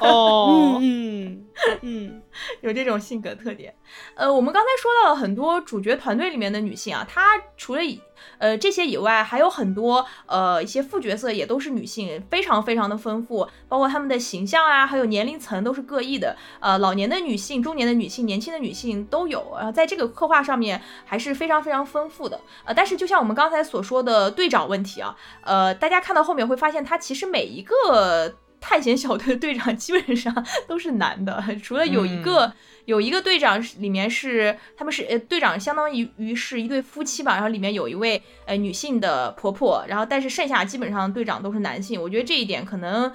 [0.00, 1.44] 哦，嗯
[1.80, 2.22] 嗯嗯，
[2.62, 3.74] 有这种性格特点。
[4.14, 7.22] 呃，我们刚才说到了很多主角团队里面的女性啊，她
[7.56, 8.00] 除了以
[8.38, 16.36] 呃这些以外，还有很多呃一些副角色也都是女性，非常非常的丰富，包括她们的形象啊，还有年龄层都是各异的。
[16.60, 19.54] 呃，老年的女性、中年的女性、年轻的女性都有。
[19.56, 22.40] 然后在这个刻画上面还是非常非常丰富的。
[22.64, 28.34] 呃，但是就像我们刚才所说的队长问题啊，呃，大家看到后面会发现，他其实每一个。
[28.60, 32.52] 探险小队的队长 基本上都是男的，除了有一个
[32.86, 43.10] 有一个队长里面是他们是呃队长相当于于是一对夫妻吧，然后里面有一位呃女性的婆婆，然后但是剩下基本上队长都是男性，我觉得这一点可能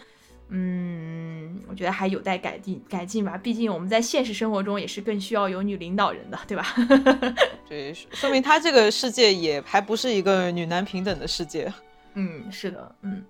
[0.49, 6.65] 嗯，我觉得还有待改进改进吧，毕竟我们在现实生活中也是更需要有女领导人的，对吧？
[7.67, 11.73] 对，说明他这个世界也还不是一个女男平等的世界。
[12.13, 13.23] 嗯，是的，嗯。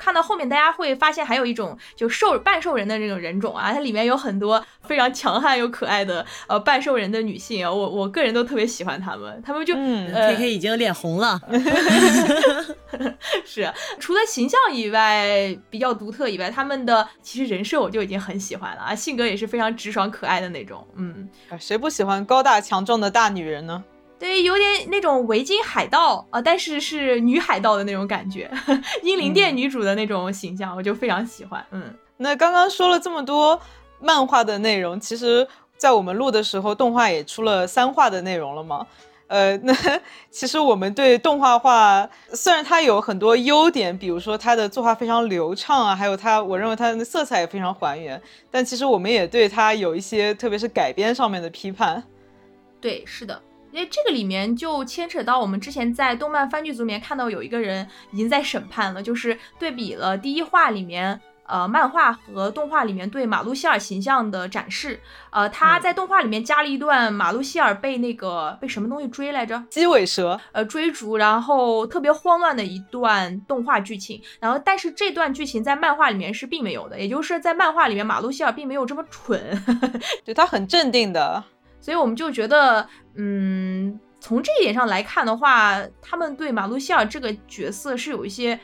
[0.00, 11.38] 看到后面，大家会发现还有一种就兽半兽人的这种人种啊，它里面有很多非常强悍又可爱的呃半兽人的女性，我我个人都特别喜欢她们，她们就嗯，K K 已经脸红了，
[13.44, 21.28] 是除了形象以外比较独特以外，他们的其实人设我就已经很喜欢了啊，性格也是非常直爽可爱的那种，嗯，
[21.58, 23.84] 谁不喜欢高大强壮的大女人呢？
[24.20, 28.50] 对，有点那种维京海盗啊，但是是女海盗的那种感觉，
[29.02, 31.64] 英灵殿女主的那种形象，我就非常喜欢。
[31.70, 31.82] 嗯，
[32.18, 33.58] 那刚刚说了这么多
[33.98, 35.48] 漫画的内容，其实，
[35.78, 38.86] 在我们录的时候，动画也出了三话的内容了嘛？
[39.28, 39.74] 呃，那
[40.30, 52.02] 其实我们对动画化，虽然它有很多优点，比如说它的作画非常流畅啊，还有它，我认为它的色彩也非常还原，但其实我们也对它有一些，特别是改编上面的批判。
[52.82, 53.40] 对，是的。
[53.72, 65.00] 因为这个里面就牵扯到我们之前在动漫番剧组里面看到有一个人已经在审判了，就是对比了第一话里面呃漫画和动画里面对马路希尔形象的展示。
[65.30, 69.62] 呃，他在动画里面加了一段马路希尔被那个被什么东西追来着？
[69.70, 70.40] 鸡尾蛇。
[70.52, 74.20] 呃，追逐，然后特别慌乱的一段动画剧情。
[74.40, 79.40] 然后，但是这段剧情在漫画里面是并没有的，也就是在漫画里面马路希尔并没有这么蠢，
[80.24, 81.44] 对他很镇定的。
[81.80, 88.58] 所以我们就觉得，嗯，从这一点上来看的话，他们对马路希尔这个角色是有一些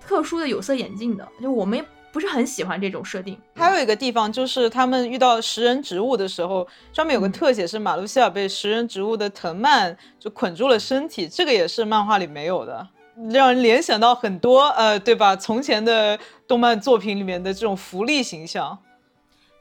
[0.00, 3.38] 特殊的有色眼镜的，就我们不是很喜欢这种设定。
[3.54, 12.88] 还有一个地方就是他们遇到食人植物的时候，上面有个特写是马路希尔被食人植物的藤蔓就捆住了身体，这个也是漫画里没有的，
[13.30, 15.36] 让人联想到很多，呃，对吧？
[15.36, 18.76] 从前的动漫作品里面的这种福利形象。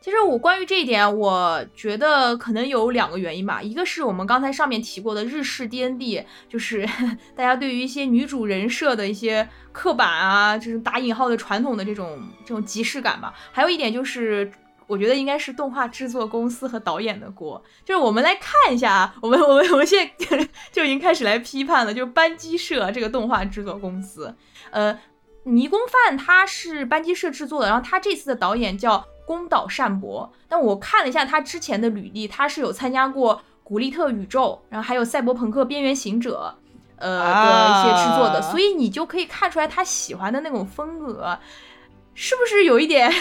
[0.08, 3.62] 其实我关于这一点，我觉得可能有两个原因吧。
[3.62, 6.88] 一个是我们刚才上面提过的日式 D N D，就是
[7.36, 13.34] 大家对于一些女主人设的一些刻板啊，就是打引号的传统的这种这种即视感吧。
[13.52, 14.50] 还有一点就是，
[14.88, 17.62] 我觉得应该是动画制作公司和导演的锅。
[17.84, 24.34] 就是我们来看一下啊，我们我们我们现在 就已经开始来批判了，就是班机社这个动画制作公司。
[24.72, 24.98] 呃，
[25.44, 29.06] 迷宫饭它是班机社制作的，然后他这次的导演叫。
[29.28, 36.56] 宫岛善博，但我看了一下他之前的履历，他是有参加过《古力特宇宙》，然后还有《赛博朋克：边缘行者》
[36.96, 41.38] 呃的一些制作的，所以你就可以看出来他喜欢的那种风格，
[42.14, 43.12] 是不是有一点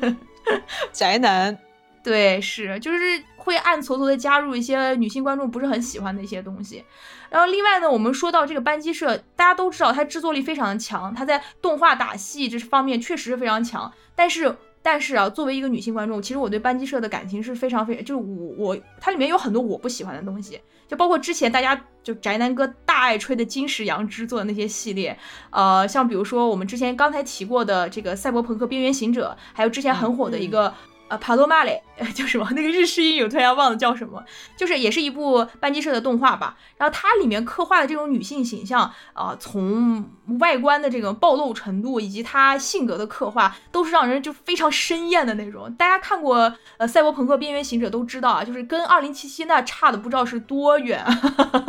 [0.90, 1.58] 宅男？
[2.02, 6.82] 对，是，就是会暗搓搓的加入一些女性观众不是很喜欢的一些东西。
[7.28, 14.56] 然后另外呢，我们说到这个班机社，大家都知道它制作力非常的强，它在动画打戏这方面确实是非常强，但是。
[14.86, 25.18] 但是啊，作为一个女性观众，其实我对班级社的感情是非常非常，就是我我它里面有很多我不喜欢的东西，就包括之前大家就宅男哥大爱吹的金石杨枝做的那些系列，
[25.50, 30.72] 呃，像比如说我们之前刚才提过的这个赛博朋克边缘行者，还有之前很火的一个。
[31.08, 31.80] 呃，帕罗马雷
[32.16, 32.48] 叫什么？
[32.50, 34.24] 那个日式音有突然忘了叫什么，
[34.56, 36.58] 就是也是一部班级社的动画吧。
[36.76, 40.04] 然后它里面刻画的这种女性形象啊，从
[40.38, 45.72] 外观的这个暴露程度，以及他性格的刻画，都是让人就非常生厌的那种。
[45.74, 51.04] 大家看过呃《赛博朋克：边缘行者》都知道啊，就是跟二零七七那差的不知道是多远。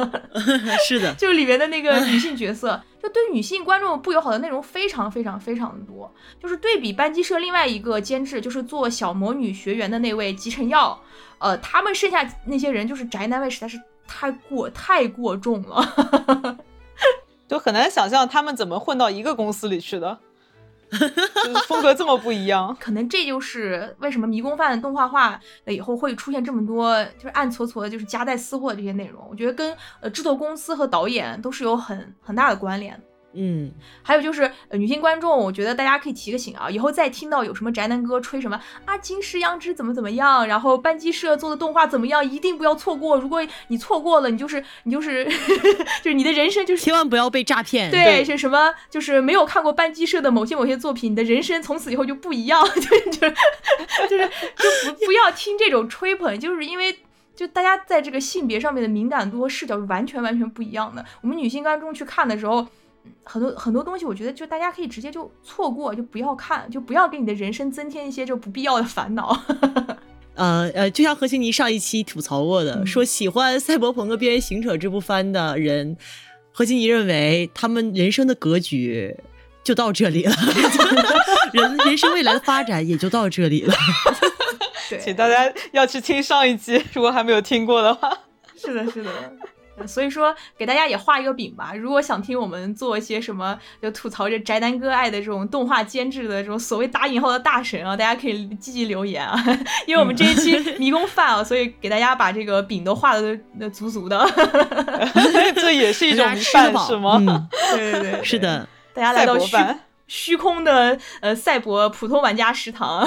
[0.87, 2.81] 是的，就里面的那个女性角色。
[2.99, 6.11] 就对女性观众不友好的内容非常非常非常的多，
[6.41, 10.99] 就是对比班机社另外一个监制，就是做小魔女学员的那位吉成耀，
[11.37, 16.57] 呃，他们剩下那些人就是宅男味实在是太过太过重了，
[17.47, 20.19] 就很难想象他们怎么混到一个公司里去的。
[20.89, 29.27] 就是风格这么不一样，可能这就是为什么迷宫饭动画化了以后会出现这么多就是暗搓搓的，就是夹带私货这些内容。
[29.29, 32.97] 我觉得跟呃制作公司和导演都是有很很大的关联。
[33.33, 33.71] 嗯，
[34.01, 43.17] 还有就是、呃、女性观众，我觉得大家可以提个醒啊，以后再听到有什么宅男哥吹什么啊金石央之怎么怎么样，然后班机社做的动画怎么样，一定不要错过。
[43.17, 45.25] 如果你错过了，你就是你就是
[46.01, 47.91] 就是你的人生就是 千万不要被诈骗。
[47.91, 48.73] 对，对是什么？
[48.89, 53.35] 就是没有看过班机社的某些某些作品，你的人生从此以后就不一样，就是就是
[54.09, 56.97] 就是就不不要听这种吹捧，就是因为。
[57.37, 61.05] 就大家在这个性别上面的敏感度和视角是完全完全不一样的。
[61.21, 62.67] 我们女性观众去看的时候，嗯
[63.23, 69.37] 很多很多东西，我觉得就大家可以直接就错过，就不要看，就不要给你的人生增添一些就不必要的烦恼。
[70.35, 75.97] 呃呃，就像何欣妮上一期吐槽过的，嗯说喜欢《赛博朋克：边缘行者》这部番的人，
[76.51, 79.17] 何欣妮认为他们人生的格局
[79.63, 80.35] 就到这里了，
[81.53, 83.73] 人人生未来的发展也就到这里了。
[84.89, 88.15] 对，请大家要去听上一期，如果还没有听过的话。
[88.55, 89.09] 是的，是的。
[89.77, 91.73] 呃所以说，给大家也画一个饼吧。
[91.75, 99.41] 如果想听我们做一些什么，就吐槽这宅男哥爱的这种动画监制的这种所谓打引号的大神啊，大家可以积极留言啊。
[99.85, 104.27] 因为我们这一期迷宫饭啊，所以给大家把这个饼都画的那足足的。
[105.55, 107.17] 这也是一种饭是吗？
[107.19, 108.67] 嗯，对对对， 是的。
[108.93, 109.55] 大家来到虚。
[110.07, 113.05] 虚空的呃赛博普通玩家食堂。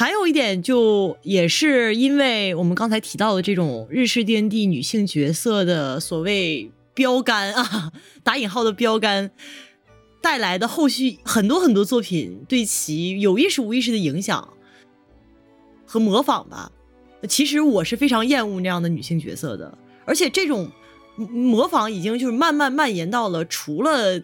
[0.00, 7.92] 还有一点，就也是因为我们刚才提到的这种日式 D N D 女性角色的所谓标杆啊，
[8.24, 9.30] 打引号的标杆，
[10.22, 14.54] 带来的后续很多很多作品对其有意识无意识的影响
[15.84, 16.72] 和模仿吧。
[17.28, 20.70] 其实我是非常厌恶那样的女性角色的，而且这种
[21.16, 24.18] 模仿已经就是慢慢蔓延到了除了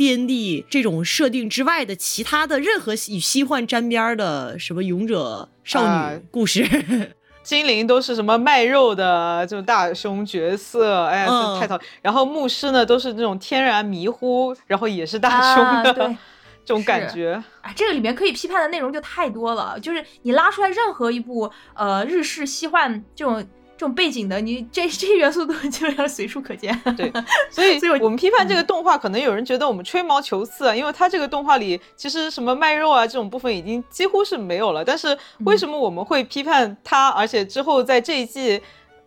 [0.00, 6.66] D N D 这种设定之外的其他的任何与西幻沾边儿的什么勇者少啊女故事，
[7.44, 11.86] 精灵都是什么卖肉的这种大胸角色，哎呀，太讨厌。
[12.00, 16.18] 然后牧师呢，都是那种天然迷糊，然后也是大胸的、啊
[16.64, 17.32] 这种感觉。
[17.60, 19.78] 啊，这个里面可以批判的内容就太多了。
[19.80, 23.46] 就是你拉出来任何一部呃日式西幻这种
[23.80, 26.78] 这种背景的，你这 这些元素都基本上随处可见。
[26.98, 27.10] 对，
[27.50, 34.84] 所以 所以我我们批判这个动画，可能有人觉得我们吹毛求疵啊，因为它这个动画里其实什么卖肉啊这种部分已经几乎是没有了。
[34.84, 35.16] 但是
[35.46, 37.08] 为什么我们会批判它？
[37.08, 38.60] 而且之后在这一季。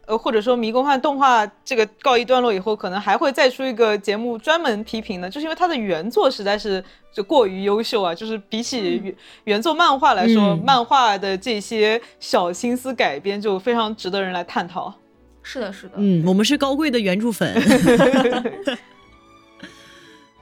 [0.05, 9.15] 呃，或者说《迷宫饭》动画这个告一段落以后，可能还会再出一个节目专门批评的，就是因为它的原作实在是就过于优秀啊，就是比起原
[9.45, 14.93] 原作漫画来说，嗯漫画的这些小心思改编就非常值得人来探讨。
[15.41, 17.53] 是的，是的，嗯，我们是高贵的原著粉。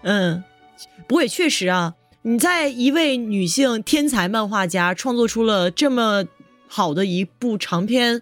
[0.04, 0.44] 嗯，
[1.08, 1.94] 不过也确实啊，
[2.24, 6.26] 你在一位女性天才漫画家创作出了这么
[6.68, 8.22] 好的一部长篇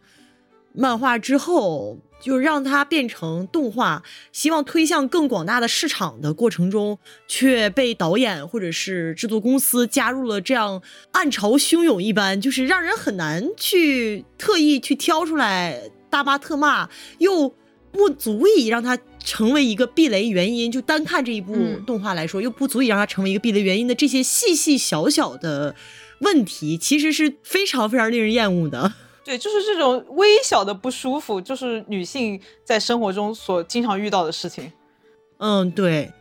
[0.73, 10.81] 漫画之后，就让它变成动画，希望推向更广大的市场的过程中，却被导演或者是制作公司加入了这样
[11.11, 17.53] 暗潮汹涌一般，就是让人很难去特意去挑出来大骂特骂，又
[17.91, 20.71] 不足以让它成为一个避雷原因。
[20.71, 25.73] 就单看这一部嗯动画来说，又不足以让它成为一个避雷原因的这些细细小小的
[26.19, 28.93] 问题，其实是非常非常令人厌恶的。
[29.29, 34.71] 对，就是这种微小的不舒服，就是女性在生活中所经常遇到的事情。
[35.37, 36.11] 嗯，对，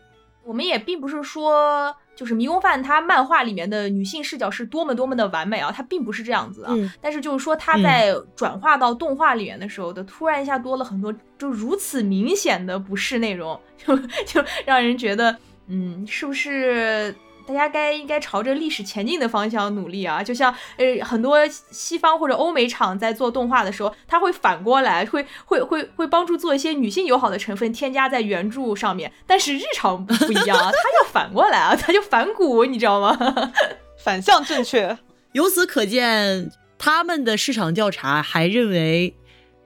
[0.45, 6.75] 我们也并不是说，就是迷宫饭它漫画里面的女性视角是多么多么的完美啊，它并不是这样子啊。
[6.77, 15.35] 嗯但是就是说，它在转化到动画里面的时候的，突然一下多了很多就如此明显的不适内容， 就就让人觉得，
[15.69, 17.15] 嗯，是不是？
[17.49, 20.23] 大家该应该朝着历史前进的方向努力啊！
[20.23, 21.39] 就像呃很多
[21.71, 29.11] 西方或者欧美厂在做动画的时候，他会反过来，会会会会帮助做一些女性友好的成分添加在原著上面。
[29.27, 33.17] 但是日常不不一样啊，它要反过来啊，他就反骨，你知道吗？
[33.97, 34.99] 反向正确，
[35.33, 39.15] 由此可见，他们的市场调查还认为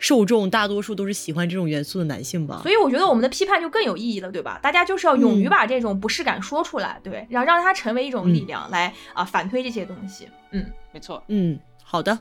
[0.02, 2.60] 受众大多数都是喜欢这种元素的男性吧。
[2.64, 4.58] 所以我觉得我们的批判就更有意义了，对吧？
[4.60, 10.28] 大家就是要勇于嗯把这种不适感说出来，对，然后让它成为一种力量来啊、反推这些东西。
[10.50, 11.22] 嗯，没错。
[11.28, 12.18] 嗯，好的。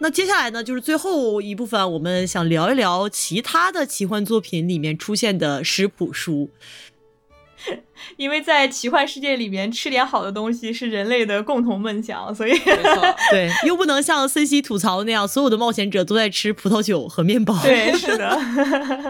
[0.00, 6.50] 那接下来呢，就是最后一部分，我们想聊一聊其他的奇幻作品里面出现的食谱书。
[8.16, 17.54] 因为在奇幻世界里面，吃点好的东西是人类的共同梦想，所以没错，对，又不能像森西吐槽那样，所有的冒险者都在吃葡萄酒和面包。
[17.62, 18.38] 对，是的，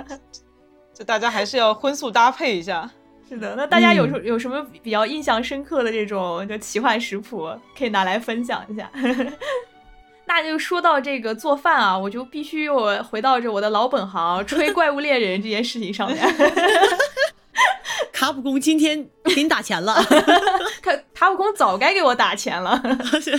[0.95, 2.91] 就大家还是要荤素搭配一下。
[3.29, 3.55] 是的。
[3.57, 7.47] 那大家有嗯什有什么比较印象深刻的这种就奇幻食谱，
[7.77, 8.91] 可以拿来分享一下？
[10.27, 16.19] 那就说到这个做饭啊，我就必须又回到这我的老本行，吹怪物猎人这件事情上面。
[18.13, 19.95] 卡普空今天给你打钱了，
[20.83, 22.81] 卡卡普空早该给我打钱了。
[23.21, 23.31] 是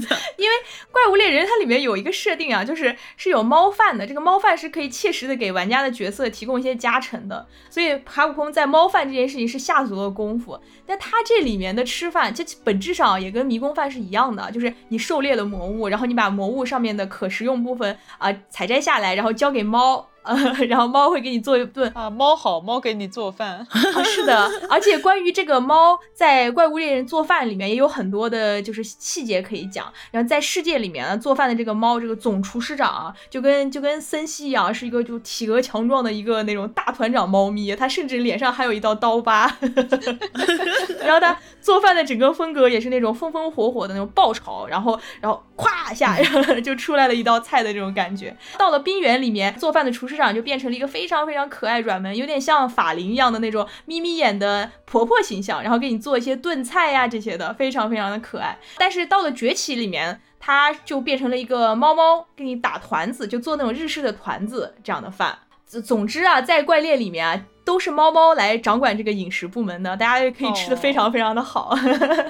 [0.00, 0.56] 的，因为
[0.90, 10.58] 怪物猎人它里面有一个设定啊，就是是有猫饭的，这个猫饭是可以切实的给玩家的角色提供一些加成的，所以卡普空在猫饭这件事情是下足了功夫。
[10.86, 20.08] 但它这里面的吃饭，这本质上也跟迷宫饭是一样的，就是你狩猎了魔物，然后你把魔物上面的可食用部分啊采摘下来，然后交给猫。
[20.22, 20.36] 呃，
[20.68, 23.66] 然后猫会给你做一顿啊，猫好，猫给你做饭。
[23.68, 29.90] 啊，是的，而且关于这个猫在怪物猎人做饭里面也有很多的，就是细节可以讲。
[30.10, 39.56] 然后在世界里面呢，做饭的这个猫，这个总厨师长啊，就跟就跟森西一样，是一个就体格强壮的一个那种大团长猫咪，它甚至脸上还有一道刀疤。
[41.00, 46.16] 然后它做饭的整个风格也是那种风风火火的那种爆炒，然后然后咵一下
[46.60, 48.36] 就出来了一道菜的这种感觉。
[48.58, 50.18] 到了冰原里面做饭的厨师。
[50.18, 58.58] 长就变成了一个非常非常可爱、软萌，有点像法琳一样的那种眯眯眼的婆婆形象，然后给你做一些炖菜呀这些的，非常非常的可爱。
[58.78, 65.38] 但是到了崛起里面，它就变成了一个猫猫，给你打团子，就做那种日式的团子这样的饭。
[65.84, 71.78] 总之啊，在怪猎里面啊，都是猫猫来掌管这个饮食部门的，大家可以吃的非常非常的好。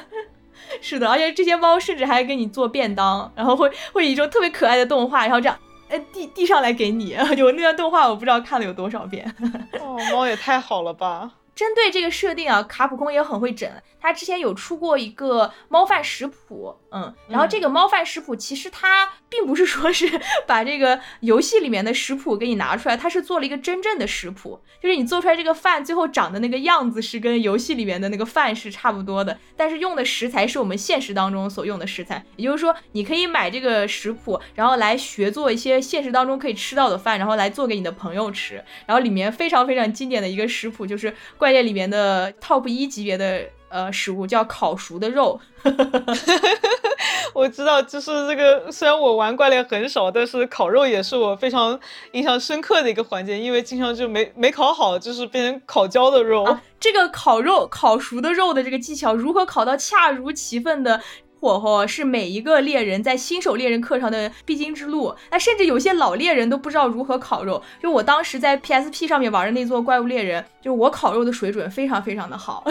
[0.82, 5.59] 是的，而且这些猫甚至还给你做便当，然后会会以一种特别可爱的动画，然后这样。
[5.89, 9.35] 哎，递递上来给你， 有那段动画，我不知道看了有多少遍。
[9.81, 11.32] 哦，猫也太好了吧！
[11.55, 13.69] 针对这个设定啊，卡普空也很会整。
[14.01, 20.09] 他之前有出过一个猫饭食谱，嗯，然后这个猫饭食谱其实它 并不是说是
[20.47, 38.65] 把这个游戏里面的食谱给你拿出来，它是做了一个真正的食谱，就是你做出来这个饭最后长的那个样子是跟游戏里面的那个饭是差不多的，但是用的食材是我们现实当中所用的食材，也就是说你可以买这个食谱，然后来学做一些现实当中可以吃到的饭，然后来做给你的朋友吃。
[38.86, 43.51] 然后里面非常非常经典的一个食谱就是怪猎里面的 top 一级别的。
[43.69, 45.39] 呃，食物叫烤熟的肉，
[47.35, 48.70] 我知道，就是这个。
[48.73, 51.78] 虽然我玩怪猎很少，但是烤肉也是我非常
[52.12, 56.59] 印象深刻的一个环节，因为经常就没没烤好，就是变成烤焦的肉。
[56.81, 61.01] 这个烤肉烤熟的肉的这个技巧，如何烤到恰如其分的？
[61.40, 65.15] 火候是每一个猎人在新手猎人课上的必经之路。
[65.31, 67.62] 那甚至有些老猎人都不知道如何烤肉。
[67.82, 72.65] 就我当时在 PSP 上面玩的那座怪物猎人，就我烤肉的水准非常非常 的好。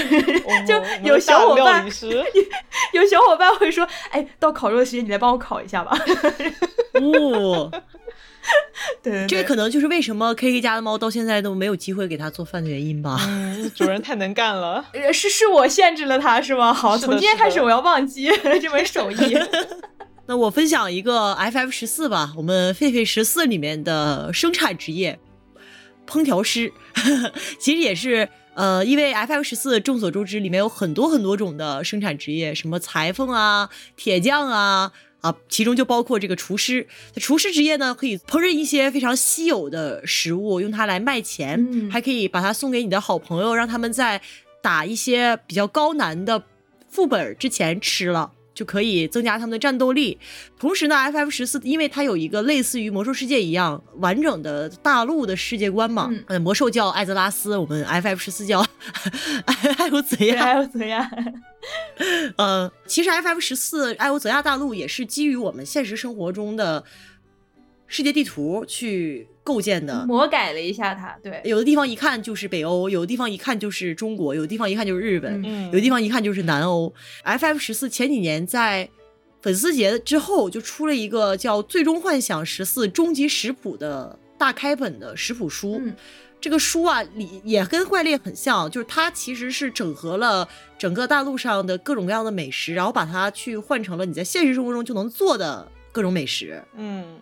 [0.68, 1.86] 就有小伙伴，
[2.94, 5.98] 有小伙伴会说：“哎，到烤肉的时间，你来帮我烤一下吧。
[7.02, 7.72] ”哦。
[9.04, 13.20] 对，这可能就是为什么 K K 家的猫到现在都没有机会给它做饭的原因吧。
[13.28, 14.86] 嗯，主人太能干了。
[15.14, 16.74] 是是我限制了它，是吗？
[16.74, 18.30] 好，从今天开始我要忘记
[18.62, 19.38] 这门手艺。
[20.28, 25.20] 那我分享一个 F F 十四吧，我们狒狒十四里面的生产职业，
[26.06, 26.72] 烹调师，
[27.60, 34.92] 其实也是呃，因为 F F 十四众所周知，里面有很多很多种的生产职业，什么裁缝啊、铁匠啊。
[35.22, 36.88] 啊，其中就包括这个厨师。
[37.16, 44.22] 厨师职业呢，可以烹饪一些非常稀有的食物，用它来卖钱，还可以把它送给你的好朋友，让他们在
[44.62, 46.44] 打一些比较高难的
[46.88, 48.32] 副本之前吃了。
[48.58, 50.18] 就可以增加他们的战斗力。
[50.58, 58.66] 同时呢，FF 十四因为它有一个类似于魔兽世界一样完整的大陆的世界观嘛，嗯，魔兽叫艾泽拉斯，我们 FF 十四叫
[59.78, 61.08] 艾欧泽亚，艾欧泽亚。
[62.38, 66.84] 呃，其实 FF 十四艾欧泽亚大陆也是基于我们现实生活中的
[67.86, 69.28] 世界地图去。
[69.48, 70.06] 构建的。
[70.06, 76.94] 魔改了一下它，对，有的地方一看就是北欧，有的地方一看就是中国，有的地方一看就是日本，有的地方一看就是南欧。
[77.24, 78.90] FF 十四前几年在
[79.42, 85.82] 粉丝节之后就出了一个叫《最终幻想十四终极食谱》的大开本的食谱书，
[86.42, 90.46] 这个书啊里也跟怪猎很像，就是它其实是整合了
[90.78, 97.18] 整个大陆上的各种各样的美食，然后把它去换成了你在现实生活中就能做的各种美食，嗯。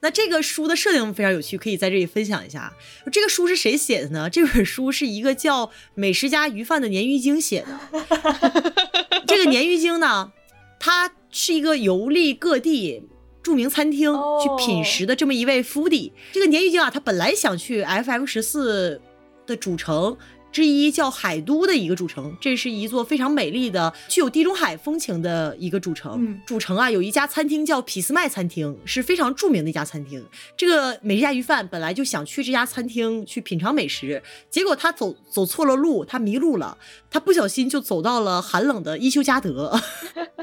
[0.00, 2.72] 那这个书的设定非常有趣，可以在这里分享一下。
[3.10, 4.30] 这个书是谁写的呢？
[4.30, 7.78] 这本书是一个叫美食家鱼贩的鲶鱼精写的。
[9.26, 10.32] 这个鲶鱼精呢，
[10.78, 13.02] 他是一个游历各地
[13.42, 16.12] 著名餐厅去品食的这么一位 foodie。
[16.32, 19.00] 这个鲶鱼精啊，他本来想去 FF 十四
[19.46, 20.16] 的主城。
[20.50, 26.40] 之一叫海都的一个主城，这是一座非常美丽的、具有地中海风情的一个主城。
[26.46, 30.24] 主城啊，有一家餐厅叫匹斯麦餐厅，是非常著名的一家餐厅。
[30.56, 36.76] 这个美食家鱼贩本来就想去这家餐厅去品尝美食，结果他走走错了路，他迷路了，
[37.10, 39.78] 他不小心就走到了寒冷的伊修加德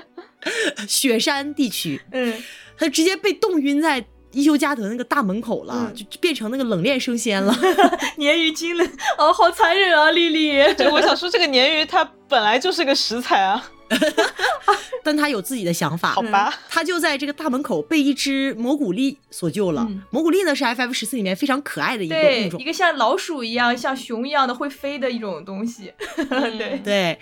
[0.87, 1.99] 雪山地区。
[2.11, 2.41] 嗯，
[2.77, 4.05] 他直接被冻晕在。
[4.35, 7.53] 伊修加德那个大门口了，嗯就变成那个冷链生鲜了。
[8.19, 8.85] 鲶鱼精了，
[9.17, 10.51] 哦，好残忍啊，丽丽。
[10.75, 13.71] 对，我想说这个鲶鱼它本来就是个食材啊，
[15.03, 16.53] 但他有自己的想法好，吧？
[16.69, 19.85] 他就在这个大门口被一只蘑菇狸所救了。
[19.87, 22.63] 嗯蘑菇狸呢是 FF 十四里面非常可爱的一个对物，种一。
[22.63, 25.93] 个像老鼠一样、像熊一样的会飞的一种东西。
[26.27, 27.19] 对，对，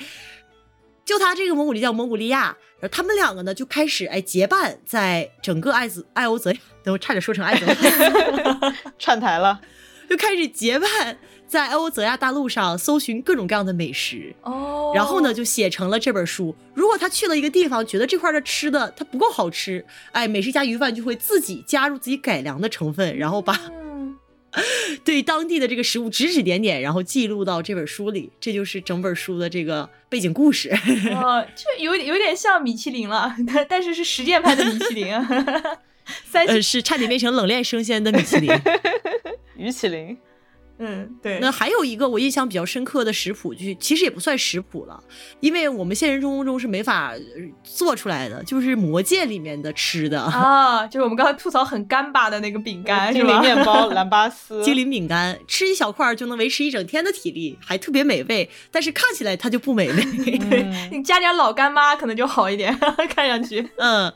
[1.06, 6.54] 就他这个蒙古利叫蒙古利亚，然后他们两个呢就开始哎结伴在整个艾泽艾欧泽，
[6.84, 7.66] 等我差点说成艾泽，
[8.98, 9.60] 串台了，
[10.10, 14.34] 就开始结伴在艾欧泽亚大陆上搜寻各种各样的美食。
[14.44, 16.56] 哦，然后呢，就写成了这本书。
[16.74, 23.83] 如果他去了一个地方，觉得这块的吃的它不够好吃，哎，美食家鱼贩就会自己加入自己改良的成分，然后把嗯，
[25.04, 28.32] 对当地的这个食物指指点点，然后记录到这本书里。
[28.40, 30.70] 这就是整本书的这个背景故事。
[31.12, 35.08] 哦， 就有点有点像米其林了，但但是是实践派的米其林。
[36.26, 38.52] 三呃， 星，是差点变成冷链生鲜的米其林。
[39.58, 40.18] 鱼麒麟。
[40.80, 45.02] 嗯，对，那还有一个我印象比较深刻的食谱，就其实也不算食谱了，
[45.40, 47.20] 因为我们现实生活中是没法呃
[47.64, 50.20] 做出来的，就是魔戒里面的吃的。
[50.22, 60.04] 啊， 就是我们刚才吐槽很干巴的那个饼干，精灵面包、 蓝巴斯，精灵饼干吃一小块就能维持一整天的体力，还特别美味，但是看起来它就不美味。
[60.42, 62.78] 嗯 你加点老干妈可能就好一点，
[63.10, 63.70] 看上去。
[63.78, 64.12] 嗯，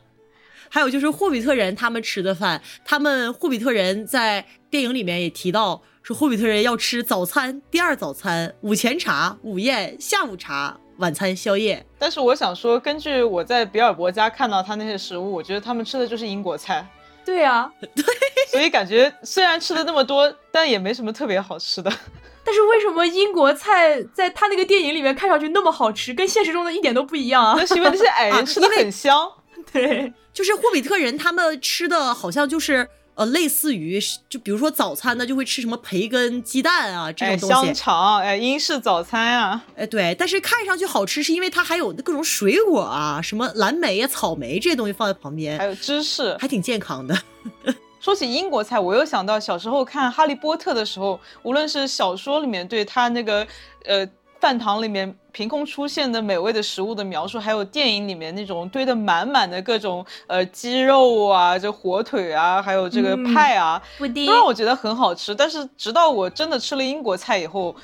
[0.70, 11.86] 还有就是霍比特人他们吃的饭，他们霍比特人在电影里面也提到，说霍比特人要吃早餐、第二早餐、午前茶、午宴、下午茶、晚餐、宵夜。
[12.00, 16.88] 但是我想说，根据我在比尔博家看到他那些食物，我觉得他们吃的就是英国菜，
[17.26, 18.06] 对啊， 对
[18.50, 21.92] 所以感觉虽然吃的那么多，但也没什么特别好吃的。
[22.42, 27.66] 但是为什么英国菜在他那个电影里面看上去那么好吃，跟现实中的一点都不一样啊 那？
[27.66, 29.30] 是因为那些矮人吃的很香，
[29.74, 34.00] 对，就是霍比特人他们吃的好像就是呃类似于，
[34.30, 37.74] 就比如说早餐呢就会吃什么培根、鸡蛋啊这哎，种东西香。
[37.74, 46.38] 肠，哎，英式早餐啊，哎，对，但是看上去好吃，是因为它还有各种水果啊，什么蓝莓呀、草莓这些东西放在旁边还，有芝士。
[46.40, 47.18] 还挺健康的。
[48.00, 53.46] 说起英国菜，我又想到小时候看《哈利波特》的时候，无论是小说里面对他那个
[53.84, 54.08] 呃
[54.40, 65.34] 饭堂里面凭空出现的美味的食物的描述，还有电影里面那种堆得满满的各种呃鸡肉啊、这火腿啊，还有这个嗯派啊，布丁都让我觉得很好吃。
[65.34, 67.76] 但是直到我真的吃了英国菜以后，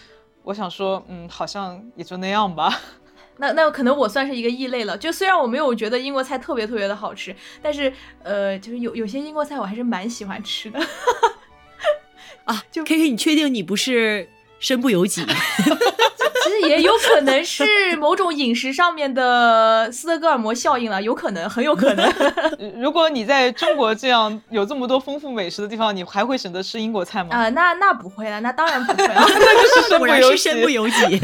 [0.43, 2.80] 我想说，嗯，好像也就那样吧。
[3.38, 4.95] 那那可能我算是一个异类了。
[4.95, 10.80] 就虽然我没有觉得英国菜特别特别的好吃，但是呃，就是有有些英国菜我还是蛮喜欢吃的。
[12.45, 15.25] 啊，就 K K，你确定你不是身不由己？
[16.44, 17.64] 其实也有可能是
[17.98, 22.06] 某种饮食上面的斯德哥尔摩效应了，有可能，很有可能。
[22.60, 27.30] 呃 如果你在中国这样有这么多丰富美食的地方，你还会选择吃英国菜吗？
[27.36, 29.26] 啊、那那不会了，那当然不会了。
[30.36, 31.22] 身不由己。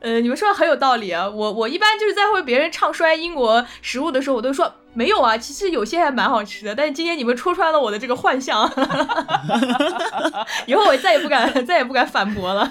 [0.00, 1.28] 呃，你们说的很有道理啊。
[1.28, 6.74] 我我一般就是在为别人唱衰英国食物的时候，我都说没有啊，其实有些还蛮好吃的。
[6.74, 8.70] 但是今天你们戳穿了我的这个幻象，
[10.66, 12.70] 以后我再也不敢再也不敢反驳了。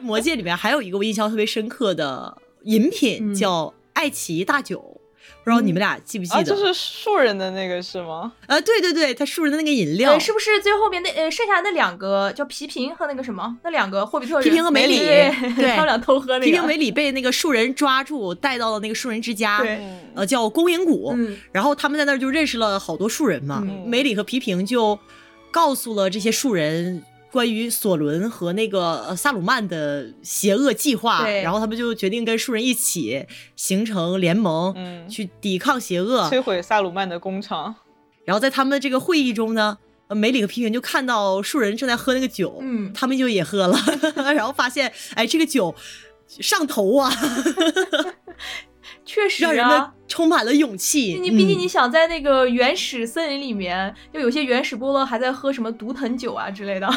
[0.00, 4.87] 魔戒里面还有一个我印象特别深刻的饮品嗯叫爱奇大酒，
[5.48, 6.44] 不知道你们俩记不记，得？
[6.44, 8.32] 就是树人的那个是吗？
[8.46, 19.80] 啊，对对对，它树人的那个饮料呃，是不是最后面那呃剩下那两个叫皮平和那个什么那两个霍比特人皮平和梅里对他们俩偷喝那个皮平梅里被那个树人抓住，带到了那个树人之家，对，
[20.14, 21.16] 呃，叫公营谷。
[21.50, 23.66] 然后他们在那儿就认识了好多树人嘛。
[23.86, 24.98] 梅里和皮平就
[25.50, 36.28] 告诉了这些树人关于索伦和那个呃萨鲁曼的邪恶计划，然后他们就决定跟树人一起形成联盟，嗯去抵抗邪恶。
[36.30, 37.74] 摧毁萨鲁曼的工厂。
[38.24, 39.78] 然后在他们这个会议中呢，
[40.08, 43.78] 呃梅里和皮平就看到树人正在喝那个酒，嗯他们就也喝了，
[44.34, 45.74] 然后发现，哎，这个酒
[46.28, 47.10] 上头啊，
[49.08, 49.90] 确实让人。
[50.06, 51.18] 充满了勇气。
[51.20, 56.88] 你毕竟嗯你想在那个原始森林里面，就有些原始部落还在喝什么毒藤酒啊之类的，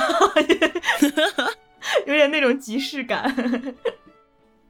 [2.07, 3.35] 有点那种即视感。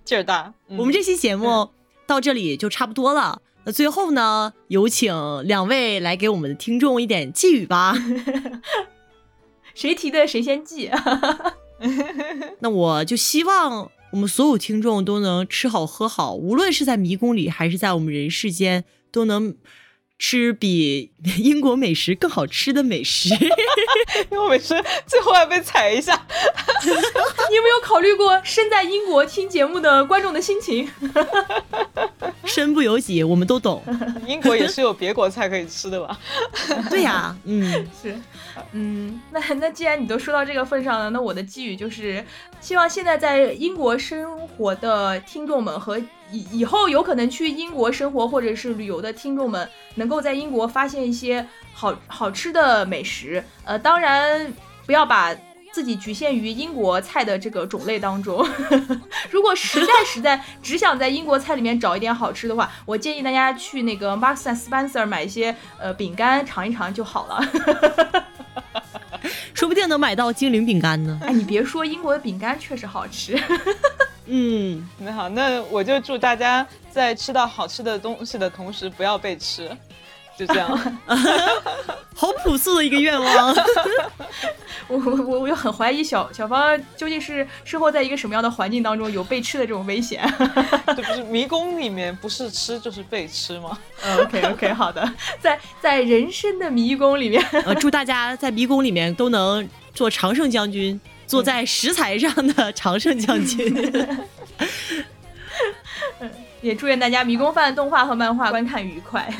[0.04, 0.52] 劲儿大。
[0.70, 1.70] 嗯我们这期节目
[2.08, 3.42] 到这里就差不多了。
[3.64, 7.94] 那最后呢，有请两位来给我们的听众一点寄语吧。
[9.76, 10.90] 谁提的谁先记。
[12.60, 19.56] 那我就希望我们所有听众都能吃好喝好，无论是在迷宫里还是在我们人世间，都能
[20.24, 21.12] 吃比
[21.42, 23.30] 英国美食更好吃的美食。
[24.30, 24.76] 英国美食
[25.08, 26.14] 最后还被踩一下。
[27.50, 30.88] 你有没有考虑过身在英国听节目的观众的心情？
[32.46, 33.84] 身不由己，我们都懂。
[34.28, 36.20] 英国也是有别国菜可以吃的吧？
[36.88, 38.16] 对呀，嗯，是，
[38.74, 42.24] 嗯，那那既然你都说到这个份上了，那我的寄语就是，
[42.60, 46.00] 希望现在在英国生活的听众们和
[46.32, 53.44] 以以后有可能去英国生活或者是旅游的听众们，能够在英国发现一些好好吃的美食。
[53.66, 54.52] 呃，当然
[54.86, 55.36] 不要把。
[55.74, 58.46] 自己局限于英国菜的这个种类当中，
[59.32, 67.42] 如果实在实在只想在英国菜里面找一点好吃的话，我建议大家去那个 Marks and Spencer 买一些呃饼干尝一尝就好了，
[69.56, 71.18] 说不定能买到精灵饼干呢。
[71.24, 73.42] 哎，你别说，英国的饼干确实好吃。
[74.26, 79.70] 嗯，那好，那我就祝大家在吃到好吃的东西的同时不要被吃。
[80.38, 80.70] 就这样，
[82.16, 83.54] 好朴素的一个愿望。
[84.88, 90.24] 我我我我又很怀疑小小芳究竟是生活在一个什么样的环境当中，有被吃的这种危险。
[90.88, 93.78] 这不是迷宫里面不是吃就是被吃吗
[94.20, 101.00] ？OK OK，好的，在在人生的迷宫里面，呃，祝大家在迷宫里面都能做常胜将军，
[101.32, 103.66] 坐在食材上的 常胜将军。
[106.62, 109.34] 也祝愿大家迷宫饭动画和漫画观看愉快。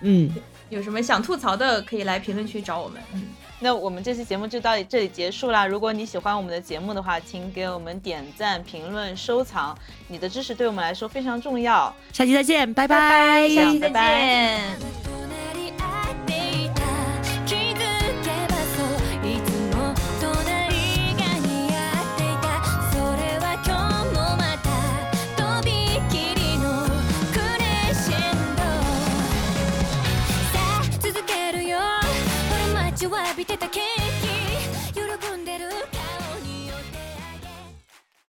[0.00, 0.34] 嗯，
[0.70, 3.00] 有什么想吐槽的，可以来评论区找我们。
[3.12, 3.22] 嗯，
[3.60, 5.66] 那我们这期节目就到这里结束啦。
[5.66, 9.76] 如果你喜欢我们的节目的话，请给我们点赞、评论、收藏，
[10.08, 11.94] 你的支持对我们来说非常重要。
[12.12, 13.46] 下期再见，拜拜。
[13.50, 15.61] 下期再见。
[33.10, 33.80] 浴びてたけ